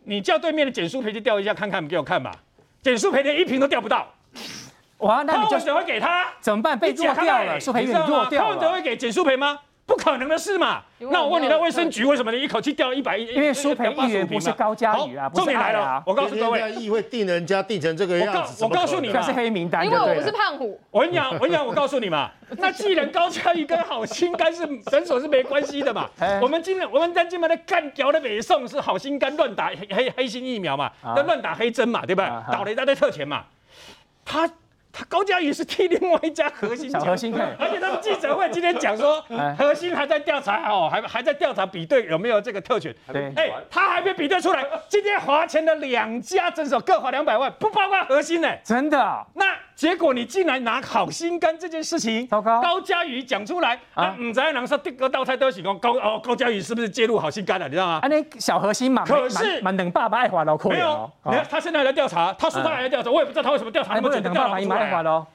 [0.04, 2.30] 你叫对面的简书培去吊一下看看，给我看吧。
[2.82, 4.06] 简书培连一瓶都吊不到，
[4.98, 6.78] 哇，那你就只会给他怎么办？
[6.78, 8.48] 被弱掉了，书培你弱掉了。
[8.48, 9.60] 柯文哲会给简书培吗？
[9.86, 10.82] 不可能的事嘛！
[10.98, 13.26] 那我问你，那卫生局为什么你一口气掉了一百亿？
[13.26, 20.80] 因为舒培议员不是高嘉瑜啊，重点来了，我告诉各位，议会定人家定成这个样子，我告诉你，他是黑名单，因为我不是胖虎。
[20.90, 26.08] 我跟你讲，我跟你讲，我告诉你嘛， 那既然高嘉瑜跟好心肝是诊所是没关系的嘛，
[26.40, 32.46] 我们今天我们在今天的干掉的北宋是好心肝乱打黑黑黑心疫苗嘛，那乱打黑针嘛，对吧？
[32.50, 33.44] 倒了一大堆特权嘛，
[34.24, 34.50] 他。
[34.96, 39.20] 他高嘉瑜是替另外一家核心讲，核心而且他们记者会今天讲说，
[39.58, 42.94] 核心还在调查哦，还还在调查比对有没有这个特权。
[43.12, 44.64] 对，哎，他还没比对出来。
[44.88, 48.48] 今天花钱的两家诊所各花两百万，不包括核心呢？
[48.62, 49.00] 真的？
[49.00, 57.66] 啊那结果你竟然拿好心肝这件事情，糟糕，高嘉瑜讲出来啊，唔知道人说第个道菜都是讲高哦，高嘉瑜是不是介入好心肝了？
[57.66, 57.98] 你知道吗？
[58.00, 60.70] 啊，那小核心嘛，可是满等爸爸爱花老扣。
[60.70, 64.83] 没有，你看他现在还在调查，他说他还在调查，我也不知道他为什么调查那么久，调查不出来。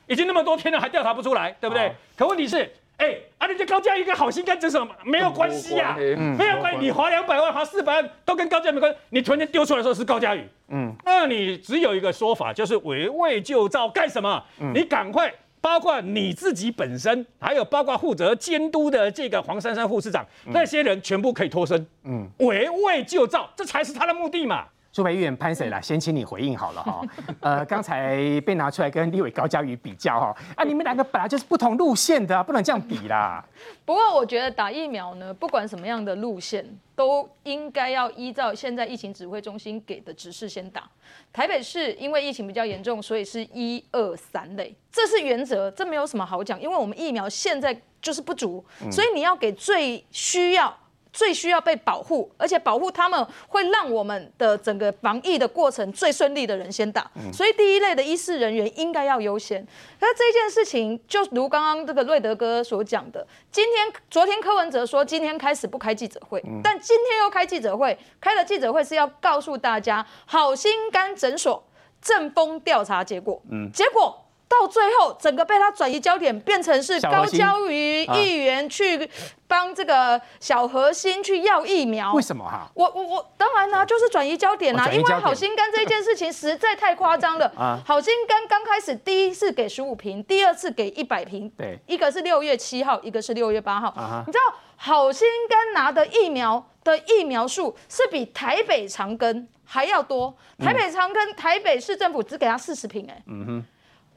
[0.08, 1.92] 已经那么多天了，还调查不出来，对不对？
[2.18, 6.80] 可问题是，哎，啊，你这高嘉瑜跟好心肝这什么没有关系呀，没有关系。
[6.80, 8.98] 你花两百万，花四百万，都跟高嘉瑜没关系。
[9.10, 14.44] 你突然间丢出来说是高嘉瑜，嗯，那你只有一个说法，就是围魏救赵干什么？
[14.74, 24.66] 你赶快，包括你自己本身，还有包括负责监督的这个黄珊珊副市长，那些人全部可以脱身，嗯，围魏救赵，这才是他的目的嘛。
[24.91, 25.80] 舒培议员潘谁啦？
[25.80, 27.02] 先请你回应好了哈。
[27.41, 33.45] 呃，刚才被拿出来跟立委高嘉瑜比较哈，啊，你们两个本来就是不同路线的，不能这样比啦。
[33.86, 40.89] 不过我觉得打疫苗呢，不管什么样的路线，都应该要依照现在疫情指挥中心给的指示先打。
[41.32, 46.60] 台北市因为疫情比较严重，所以是一二三类，这是原则，这没有什么好讲。
[46.60, 50.75] 因为我们疫苗现在就是不足，所以你要给最需要。
[51.12, 59.65] 最需要被保护，而且保护他们会让我们的整个防疫的过程最顺利的人先打，嗯、所以第一类的医事人员应该要优先。
[60.00, 71.63] 可是这件事情，就如刚刚这个瑞德哥所讲的，今天、昨天柯文哲说今天开始不开记者会，嗯、但今天又开记者会，开了记者会是要告诉大家好心肝诊所
[72.02, 74.26] 正风调查结果，嗯、结果。
[74.50, 79.08] 到最后，整个被他转移焦点，变成是高交瑜议员去
[79.48, 82.12] 帮这个小核心去要疫苗。
[82.13, 82.67] 为什么哈？
[82.73, 87.46] 我我我，当然啦、啊，就是转移焦点啦、啊，因为好心肝这件事情实在太夸张了。
[87.56, 93.94] 啊好心肝刚开始第一次给十五瓶，第二次给一百瓶，对，一个是六月七号，一个是六月八号。
[94.26, 100.36] 你知道好心肝拿的疫苗的疫苗数是比台北长庚还要多。
[100.58, 103.65] 台北长庚台北市政府只给他四十瓶，哎，嗯哼，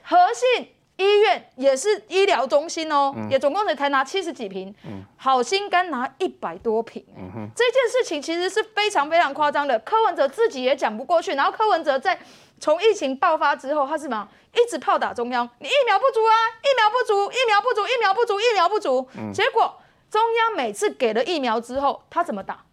[0.03, 9.78] 和信医院也是医疗中心哦，嗯、也总共才拿七十几瓶，嗯、好心肝拿一百多瓶，嗯哼，这件事情其实是非常非常夸张的。
[9.80, 12.18] 柯文哲自己也讲不过去，然后柯文哲在
[12.61, 14.28] 从疫情爆发之后，他是什么？
[14.55, 19.78] 一直炮打中央，你疫苗不足啊，疫苗不足，疫苗不足，疫苗不足，疫苗不足，嗯、结果。
[20.11, 22.66] 中央每次给了疫苗之后，他怎么打？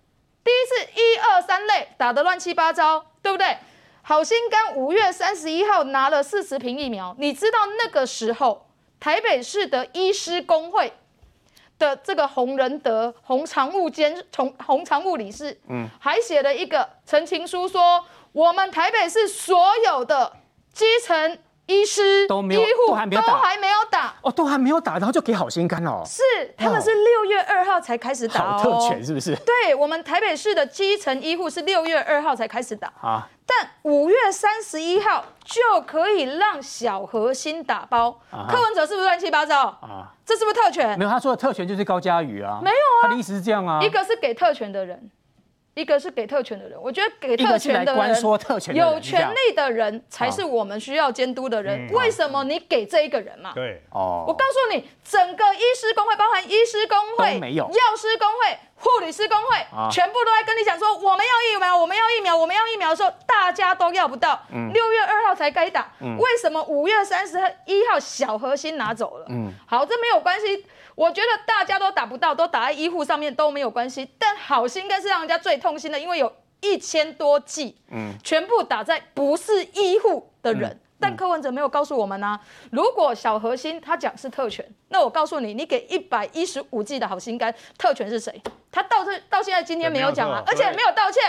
[0.43, 3.55] 第一次一二三类打得乱七八糟，对不对？
[4.01, 8.67] 好心肝五月三十一号拿了四十瓶疫苗，你知道那个时候
[8.99, 10.91] 台北市的医师工会
[11.77, 20.33] 的这个洪仁德洪常务兼洪洪常务理事，嗯，还写了一个陈情书说，说我们台北市所有的
[20.73, 21.37] 基层。
[21.69, 23.21] 医师都没有，医护都还没有
[23.91, 26.01] 打哦，都还没有打，然后就给好心肝哦。
[26.03, 26.23] 是，
[26.57, 28.57] 他们是六月二号才开始打哦。
[28.57, 29.35] 好特权是不是？
[29.45, 38.21] 对，我们台北市的基层医护是六月二号才开始打啊，但五月三十一号就可以让小核心打包。
[38.47, 40.13] 柯文哲是不是乱七八糟啊？
[40.23, 40.95] 这是不是特权？
[40.99, 42.59] 没有，他说的特权就是高嘉瑜啊。
[42.63, 43.81] 没有啊，他的意思是这样啊。
[43.81, 45.09] 一个是给特权的人。
[45.75, 51.87] 一个是给特权的人，我觉得给特权的人，有权利的人才是我们需要监督的人。
[51.93, 53.53] 为什么你给这一个人嘛？
[53.55, 64.39] 对，哦，我告诉你，整个医师工会，包含医师工会、没有药师工会、护理师工会，全部都在跟你讲说，我们要疫苗，我们要疫苗，我们要疫苗的时候，大家都要不到。
[64.73, 69.25] 六月二号才该打，为什么五月三十一号小核心拿走了？
[69.29, 70.65] 嗯，好，这没有关系。
[70.95, 74.09] 我觉得大家都打不到，都打在医护上面都没有关系。
[74.17, 80.69] 但好心更是让人家最痛心的，因为有一千多剂，嗯，全部打在不是医护的人。
[80.71, 82.41] 嗯、但柯文哲没有告诉我们呢、啊，
[82.71, 88.41] 如果小核心他讲是特权，那我告诉你，你给一百一十五 G 的好心肝，特权是谁？
[88.71, 91.23] 他到这到现在今天没有讲啊，而且没有道歉。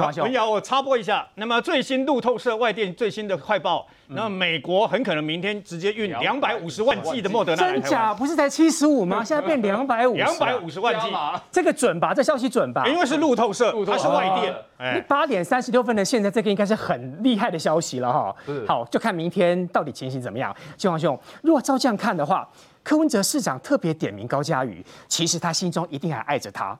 [0.00, 1.26] 文尧，我插播一下。
[1.34, 7.62] 那么最新路透社外电最新的快报，那美国很可能明天直接运两百五十万剂的莫德纳。
[7.62, 8.14] 真假？
[8.14, 9.22] 不是才七十五吗？
[9.24, 10.14] 现在变两百五。
[10.14, 11.08] 两百五十万剂，
[11.50, 12.14] 这个准吧？
[12.14, 12.86] 这消息准吧？
[12.86, 14.54] 因为是路透社，它是外电。
[14.94, 18.34] 你八点三十六分的现在，这个应该是很厉害的消息了哈。
[18.66, 20.54] 好，就看明天到底情形怎么样。
[20.76, 22.48] 金黄兄，如果照这样看的话，
[22.82, 26.76] 柯文哲市长特别点名高嘉瑜，其实他心中一定还爱着他。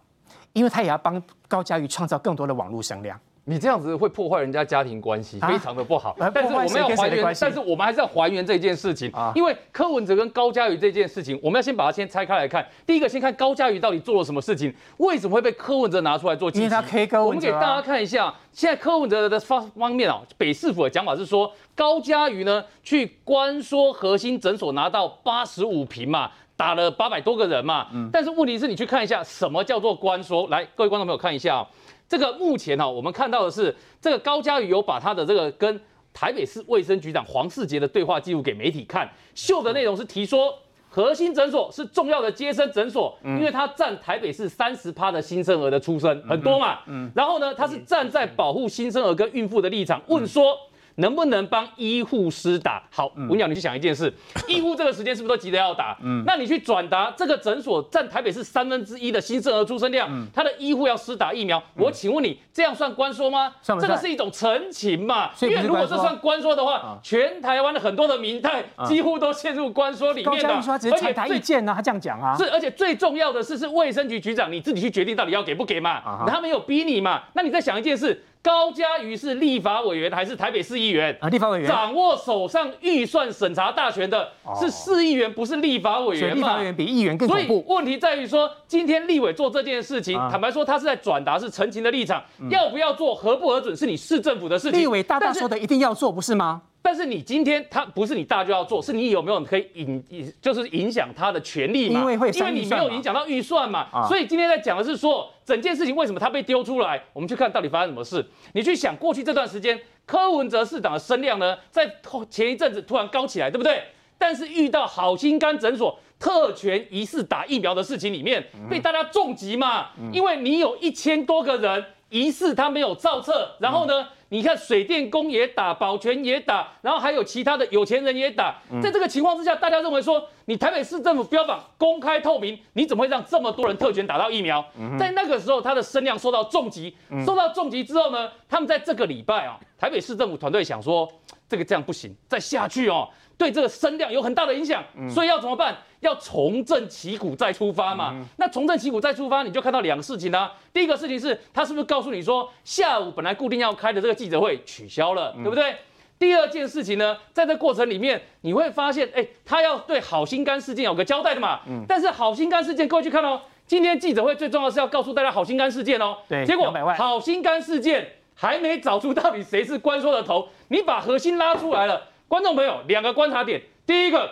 [0.52, 6.14] 因为他也要帮高嘉瑜创造更多的网络声量，你这样子会破坏人家家庭关系，非常的不好。
[6.32, 9.32] 但是我们要还原，但是我们还是要还原这件事情啊。
[9.34, 12.66] 因为柯文哲跟高嘉瑜这件事情，我们要先把它先拆开来看。
[12.86, 16.50] 第一个，先看高嘉瑜到底做了什么事情，为什么会被柯文哲拿出来做？
[16.50, 17.24] 因为他 K 高。
[17.24, 26.30] 我们给大家看一下，现在柯文哲的方方面啊，北市府的讲法是说，高嘉瑜呢去关说核心诊所拿到八十五平嘛。
[26.56, 31.66] 打了八百多个人嘛，嗯，但是问题是你去看一下什么叫做官说，来，各位观众朋友看一下，
[32.08, 35.80] 这个目前哈，我们看到的是这个高嘉瑜有把他的这个跟
[36.12, 40.54] 台北市卫生局长黄世杰的对话记录给媒体看，秀的内容是提说
[40.88, 50.56] 核心诊所是重要的接生诊所，因为它占台北市三十趴的新生儿的出生很多嘛，嗯，然后呢，他是站在保护新生儿跟孕妇的立场问说。
[50.96, 52.82] 能不能帮医护师打？
[52.90, 54.12] 好，文鸟，你去想一件事，
[54.48, 55.96] 医护这个时间是不是都急着要打？
[56.02, 63.52] 嗯，那你去转达这个诊所占台北市三分之一的新生儿出生量，他的医护要施打疫苗，我请问你，这样算官说吗？
[63.62, 65.30] 这个是一种陈情嘛？
[65.40, 70.62] 因为如果这算官说的话，全台湾的很多的民代几乎都陷入官说里面的。
[70.72, 76.02] 而且他意见呢，他这样讲啊，是，而且最重要的是，是卫生局局长你自己去决定到底要给不给嘛？
[76.26, 77.22] 他没有逼你嘛？
[77.34, 78.24] 那你再想一件事。
[78.42, 81.28] 高嘉瑜是立法委员还是台北市议员啊？
[81.28, 84.28] 立法委员掌握手上预算审查大权的
[84.58, 86.34] 是市议员，不是立法委员嘛？
[86.34, 87.46] 立法委员比议员更恐怖。
[87.46, 92.20] 所以问题在于说，今天立委做这件事情，坦白说，他是在转达是陈情的立场，
[92.50, 94.80] 要不要做，核不核准，是你市政府的事情。
[94.80, 96.62] 立委大大说的一定要做，不是吗？
[96.84, 102.00] 但是你今天他不是你大就要做，是你有没有可以影影，就是影响他的权利嘛？
[102.00, 107.00] 因为会因为你没有影响到预算嘛，啊、所以今天在讲的是说，整件事情为什么他被丢出来？
[107.12, 108.26] 我们去看到底发生什么事。
[108.54, 111.88] 你去想过去这段时间，柯文哲市长的声量呢，在
[112.28, 113.80] 前一阵子突然高起来，对不对？
[114.18, 124.08] 但是遇到好心肝诊所特权疑似打疫苗的事情里面，被大家重击嘛，因为你有一千多个人疑似他没有造册，然后呢？
[124.32, 128.56] 你看水电工也打，保全也打，然后还有其他的有钱人也打。
[128.82, 134.62] 在这个情况之下，大家认为说，你台北市政府标榜公开透明，你怎么会让这么多人特权打到疫苗？
[134.78, 141.10] 嗯、在那个时候，他的声量受到重击，嗯、受到重击之后呢，他们在这个礼拜啊，台北市政府团队想说，
[141.48, 145.74] 这个这样不行，再下去哦，对这个声量有很大的影响，嗯、所以要怎么办？
[146.00, 148.10] 要重振旗鼓再出发嘛。
[148.12, 150.52] 嗯、那重振旗鼓再出发，你就看到两个事情啊。
[150.70, 155.74] 第一个事情是，他是不是告诉你说，下午本来固定要开的这个记者会取消了，嗯、对不对？
[156.22, 161.58] 第二件事情呢，在这过程里面，你会发现，哎，他要对好心肝事件有个交代的嘛。
[161.66, 161.84] 嗯。
[161.88, 166.18] 但是好心肝事件，各位去看哦，今天记者会最重要的是要告诉大家好心肝事件哦。
[166.28, 166.46] 对。
[166.46, 172.06] 结果好心肝事件还没找出到底谁是关说的头，你把核心拉出来了。
[172.28, 174.30] 观众朋友，两个观察点，第一个，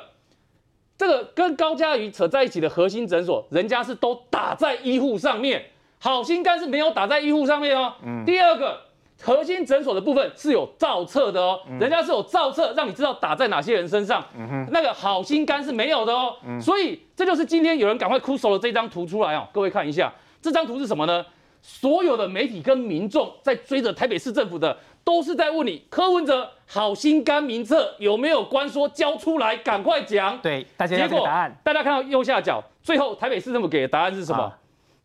[0.97, 5.64] 这个跟高嘉瑜扯在一起的核心诊所，人家是都打在医护上面，
[5.99, 7.95] 好心肝是没有打在医护上面哦。
[8.07, 8.24] 嗯。
[8.24, 8.82] 第二个。
[9.22, 14.24] 核心诊所的部分是有造册的哦，人家是有造册，让你知道打在哪些人身上。
[14.70, 21.24] 那个好心肝是没有的哦，所以这就是今天有人赶快哭手了这张图出来哦，各位看一下，这张图是什么呢？
[21.60, 30.38] 所有的媒体跟民众在追着台北市政府的，都是在问你柯文哲好心肝名册有没有关说交出来，赶快讲。
[30.38, 34.50] 对，大家结果答案，大家看到右下角，最后台北市政府给的答案是什么？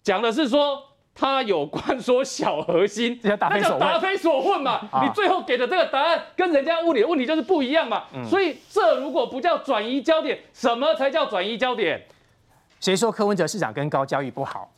[0.02, 0.82] 讲的是说。
[1.18, 3.50] 他有关说小核心， 那叫答
[4.00, 4.82] 非所问嘛？
[5.02, 8.04] 你最后给的这个答案跟人家问你的问题就是不一样嘛？
[8.30, 12.06] 所以这如果不叫转移焦点，什么才叫转移焦点？
[12.82, 14.70] 谁说柯文哲市长跟高嘉瑜不好？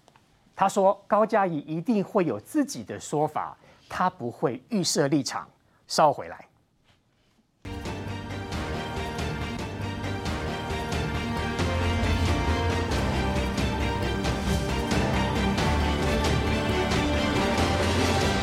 [0.56, 3.58] 他说高嘉瑜一定会有自己的说法，
[3.90, 5.48] 他不会预设立场。
[5.88, 6.47] 稍回来。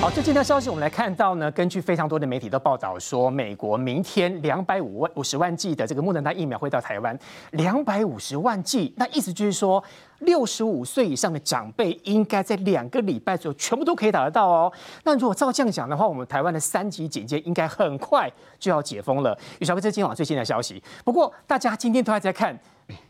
[0.05, 7.19] 好，最近的消息我们来看到呢，根据非常多的媒体都报道说，美国明天两百五万五十万剂的这个莫德纳疫苗会到台湾，
[7.53, 9.83] 两百五十万剂，那意思就是说，
[10.19, 14.71] 六十五岁以上的长辈应该在两个礼拜左右全部都可以打得到哦。
[15.05, 19.35] 那如果照这样讲的话，我们台湾的三级警戒应该很快就要解封了。
[19.59, 20.83] 于小哥，这是今晚最新的消息。
[21.03, 22.55] 不过大家今天都还在看。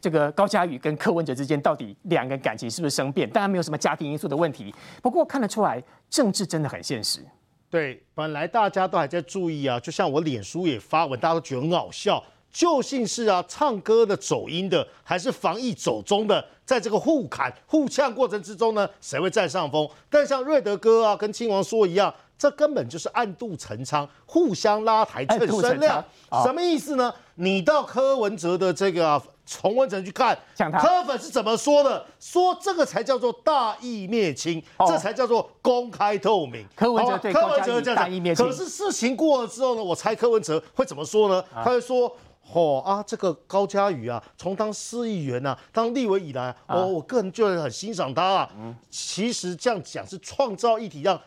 [0.01, 3.29] 这个高嘉宇跟柯文哲之间到底两个人感情是不是生变？
[3.29, 4.75] 当然没有什么家庭因素的问题。
[5.03, 7.21] 不过看得出来，政治真的很现实。
[7.69, 12.23] 对，本来大家都还在注意啊，就像我脸书也发文，大家都觉得很好笑。
[12.53, 16.45] 究竟是啊，唱歌的走音的，还是防疫走中的？
[16.65, 19.91] 在这个互砍互呛过程之中呢，谁会占上风？
[20.09, 22.15] 但像瑞德哥啊，跟亲王说一样。
[22.37, 26.05] 这根本就是暗度陈仓，互相拉抬蹭声量，
[26.43, 27.15] 什么意思呢？
[27.37, 30.39] 你到柯文哲的这个重温层去看，
[30.81, 32.07] 柯粉是怎么说的？
[32.19, 36.67] 说这个才叫做大义灭亲，这才叫做公开透明。
[36.75, 38.45] 柯文哲对柯文哲这样大义灭亲。
[38.45, 41.45] 可是事情过了之后呢，我猜柯文哲会怎么说呢？
[41.53, 42.11] 他会说：
[42.53, 48.51] 哦啊，这个高嘉瑜啊，从当市议员啊，当立委以来，哦，我个人就很欣赏他啊。
[48.91, 51.21] 其实这样讲是创造议题让。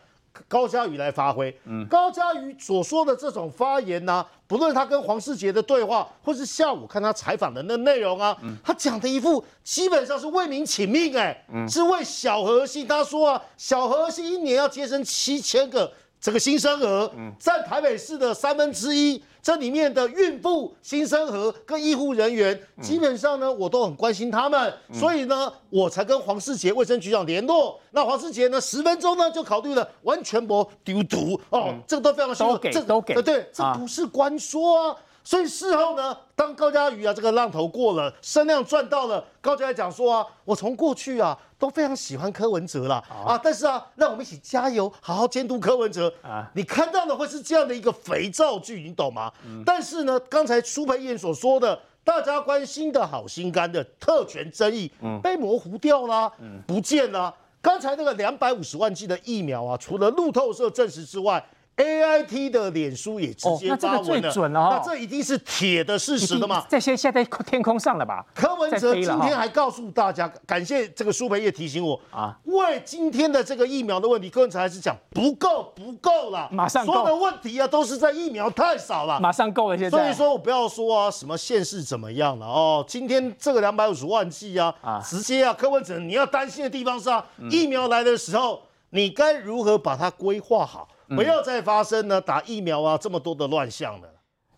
[0.46, 12.86] 高嘉瑜来发挥，嗯，高嘉瑜所说的这种发言呢、啊，不论他跟黄世杰的对话，或是下午看他采访的那内容啊，嗯、他讲的一副基本上是为民请命、欸，哎、嗯，是为小核心。
[12.86, 15.92] 他说啊，小核心一年要接生七千个。
[16.20, 27.80] 这个新生儿占台北市的三分之一，这里面的孕妇、新生儿跟医护人员，基本上呢，我都很关心他们，所以呢，我才跟黄世杰卫生局长联络。
[27.92, 31.40] 那黄世杰呢，十分钟呢就考虑了，完全不丢毒。
[31.50, 34.96] 哦，这个都非常清楚，这都给，对，这不是官说啊。
[35.28, 46.50] 所以事后呢，当高嘉瑜啊这个浪头过了，声量赚到了，高嘉瑜讲说啊，我从过去啊都非常喜欢柯文哲啦，啊，啊，但是啊，让我们一起加油，好好监督柯文哲啊。
[46.54, 49.30] 你看到的会是这样的一个肥皂剧，你懂吗？
[49.44, 57.34] 嗯、但是呢，刚才苏培燕所说的，大家关心的好心肝的特权争议，嗯，被模糊掉了，嗯，不见了。
[57.60, 61.44] 刚才那个两百五十万剂的疫苗啊，除了路透社证实之外
[61.78, 66.64] ，A I T 的脸书也直接发文了，那这一定是铁的事实了嘛？
[66.68, 68.24] 这些现在天空上了吧？
[68.34, 76.92] 柯文哲今天还告诉大家，感谢这个苏培业提醒我啊，为今天的这个疫苗的问题，柯文哲还是讲不够，不够了，马上够。
[76.92, 79.78] 所有的问题啊，都是在疫苗太少了，马上够了。
[79.78, 88.60] 现在，所以说我不要说啊，什么县市怎么样了哦，今天这个两百五十万剂啊，啊，直接啊，柯文哲你要担心的地方是啊，疫苗来的时候，
[88.90, 90.88] 你该如何把它规划好？
[91.08, 94.08] 不要再发生呢，打疫苗啊这么多的乱象了。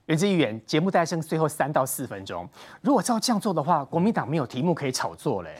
[0.06, 2.48] 元之议员，节目再剩最后三到四分钟，
[2.82, 5.54] 如果照这样做的话，国民党没有题目可以炒作嘞。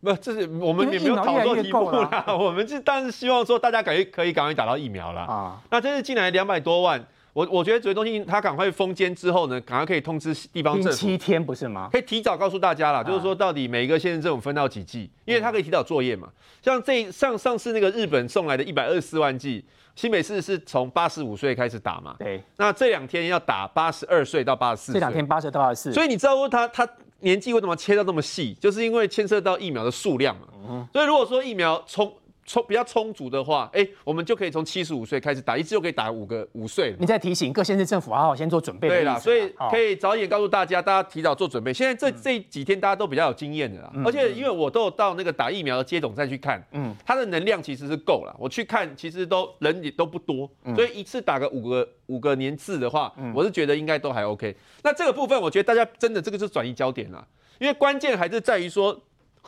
[0.00, 2.24] 不，这是我们也没有炒作题目啦。
[2.28, 5.62] 我们就当然是希望说大家可以可以赶快打到疫苗啦啊。
[5.70, 7.04] 那这是进来两百多万。
[7.32, 11.88] 我我觉得指挥中心他赶快封监之后呢，赶快可以通知地方政府七天不是吗？
[11.90, 16.28] 可以提早告诉大家啦，啊就是说到底每一个县市政府分到几剂，因为他可以提早作业嘛。
[16.60, 19.64] 像这上上次那个日本送来的一百二十四万剂，
[19.94, 22.42] 新北市是从八十五岁开始打嘛，对。
[22.56, 26.88] 那这两天要打八十二岁到八十四岁，这两天八十到八十四，所以你知道说他他
[27.20, 30.48] 年纪为什么切到这么细，就是因为牵涉到疫苗的数量嘛。
[30.68, 32.12] 嗯、所以如果说疫苗充
[32.44, 36.94] 充比较充足的话，哎、欸，我们就可以从七十五岁开始打，一次就可以打五个五岁。
[36.98, 38.88] 你再提醒各县市政府好好先做准备。
[38.88, 41.72] 对啦，所以可以早一点告诉大家，大家提早做准备。
[41.72, 48.34] 现在这、嗯、这几天大家都比较有经验的啦，嗯、而且因为我都有到那个打疫苗的接种站去看，嗯，它的能量其实是够了。
[48.38, 54.54] 我去看，其实都人也都不多，嗯、所以一次打个五个五个年次的话，嗯、我是觉得应该都还 OK。
[54.82, 57.24] 那这个部分，我觉得大家真的这个是转移焦点啦，
[57.60, 59.00] 因为关键还是在于说。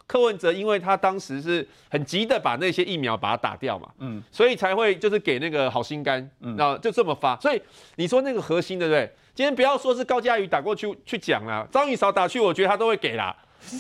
[0.07, 7.37] 柯文哲因为他当时是很急的把那些疫苗把它打掉嘛，嗯，所以才会就是给那个好心肝，嗯，然后就这么发。
[7.41, 7.61] 所以
[7.97, 9.11] 你说那个核心对不对？
[9.35, 13.35] 今天不要说是高嘉瑜打过去去讲啦，张宇韶打去，我觉得他都会给啦。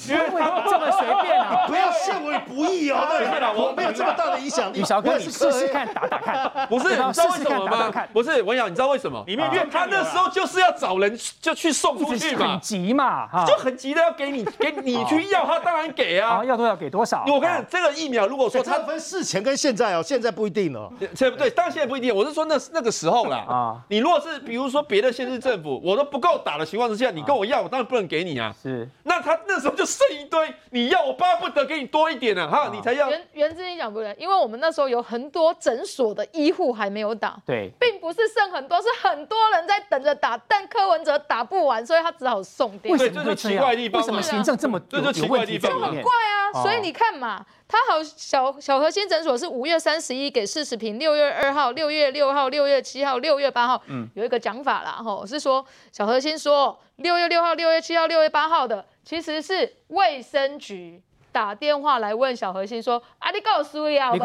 [0.08, 3.06] 因为他这么随便啊， 不要陷为不义哦。
[3.10, 4.80] 对了，我没有这么大的影响力。
[4.80, 6.66] 宇韶哥，你试试看 打打看。
[6.68, 7.92] 不是，你知道为什么吗？
[8.12, 9.22] 不是，文雅，你知道为什么？
[9.26, 16.44] 里面因为他那时候就是要找人就去送出去嘛，很急嘛，就很急的要给你， 给你去要，他当然给啊。
[16.44, 17.24] 要多少给多少。
[17.26, 20.90] 我跟你讲，这个疫苗如果说他分事前跟现在哦，现在不一定了。
[21.16, 21.48] 对不对？
[21.50, 22.14] 当然现在不一定。
[22.14, 23.44] 我是说那那个时候啦。
[23.48, 28.54] 啊，你如果是比如说别的县市政府，我都不够打的情况之下，你跟我要，我当然不能给你啊。
[28.62, 28.88] 是。
[29.04, 30.54] 那他那时候就剩一堆。
[30.70, 33.10] 你要我巴不得给你多一点呢、啊，哈，你才要。
[33.10, 42.92] 原原之你讲不对，因为我们那时候有很多诊所的医护还没有打，对，并不是剩很多，是很多人在等着打，但柯文哲打不完，所以他只好送掉。
[42.92, 44.00] 为什么会奇怪的地方？
[44.00, 45.70] 为什么行政这么这就奇怪的地方？
[45.70, 46.62] 就很怪啊！
[46.62, 58.84] 所以你看嘛，他好小小核心诊所是五月三十一给四十平，六月二号、六月六号、六月七号、六月八号，嗯，有一个讲法啦，吼，是说小核心说六月六号、六月七号、六月八号的。
[59.04, 64.24] 其实是卫生局打电话来问小核心说：“啊，你告诉我呀，我不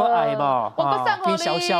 [1.05, 1.31] 上合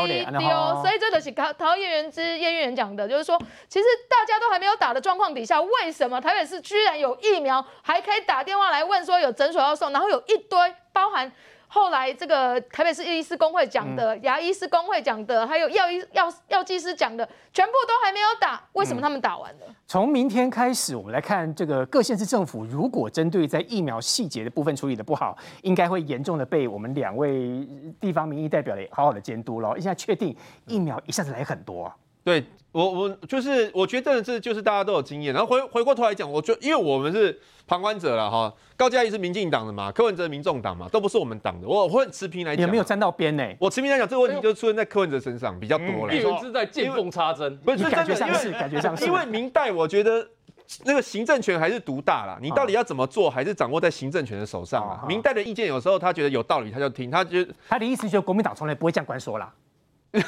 [0.06, 0.48] 理丢。”
[0.82, 11.30] 所以这个是陶陶叶元之叶议员讲的，就是说，其实大家都还没有打的状况底下，为什么台北市居然有疫苗，还可以打电话来问说有诊所要送，然后有一堆包含。
[11.72, 19.66] 后来这个台北市医师工会讲的，嗯、牙医师工会讲的，还有药医药药剂师讲的，全部都还没有打，为什么他们打完了？
[19.86, 27.64] 从明天开始，我们来看这个各县市政府，如果针对在疫苗细节的部分处理的不好，应该会严重的被我们两位
[28.00, 29.72] 地方民意代表的好好的监督了。
[29.76, 31.96] 现在确定疫苗一下子来很多，啊。
[32.22, 35.34] 对我，我就是我觉得这就是大家都有经验。
[35.34, 38.52] 然后回回过头来讲，我觉得因为我们是旁观者了哈。
[38.76, 41.66] 高嘉瑜是民进党的嘛，柯文哲民众党嘛，都不是我们党的。
[41.66, 43.44] 我会持平来讲，也没有站到边呢。
[43.58, 46.14] 我持平来讲，这个问题就出现在柯文哲身上比较多了。
[46.14, 49.04] 议员是在见缝插针，不是感觉像是感觉像是。
[49.04, 50.26] 因为明代，我觉得
[50.84, 52.38] 那个行政权还是独大啦。
[52.40, 55.04] 你到底要怎么做，还是掌握在行政权的手上啊。
[55.08, 57.10] 明代的意见有时候他觉得有道理，他就听。
[57.10, 59.52] 他觉得他的意思就是国民党从来不会这样管说啦。
[60.12, 60.22] 你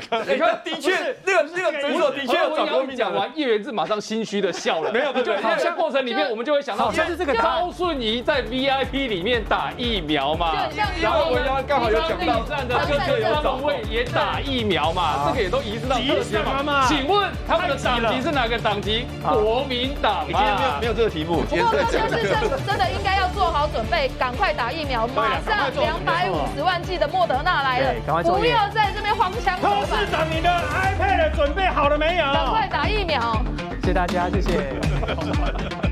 [0.00, 0.26] 看，
[0.64, 2.96] 的确，那个那个诊所的确我找国民。
[2.96, 4.90] 讲完，叶元志马上心虚的笑了。
[4.90, 10.66] 没有，就，好像过程里面我们就会想到，就是这个高顺仪在 VIP 里面打疫苗嘛，
[11.00, 16.86] 然后我们刚好有讲到站的各个有党位也打疫苗嘛，这个也都移植到特选嘛。
[16.88, 19.06] 请问他们的党籍是哪个党籍？
[19.22, 20.24] 国民党。
[20.26, 21.42] 今天没有没有这个题目。
[21.42, 27.94] 不过各县市政府真的应该要做好准备，赶快打疫苗，马上两百五十万剂的莫德纳来了，
[28.24, 28.95] 不要再。
[28.96, 32.24] 这边黄腔，柯市长，你的 iPad 准备好了没有？
[32.32, 33.44] 赶快打疫苗！
[33.82, 34.80] 谢谢大家，谢谢。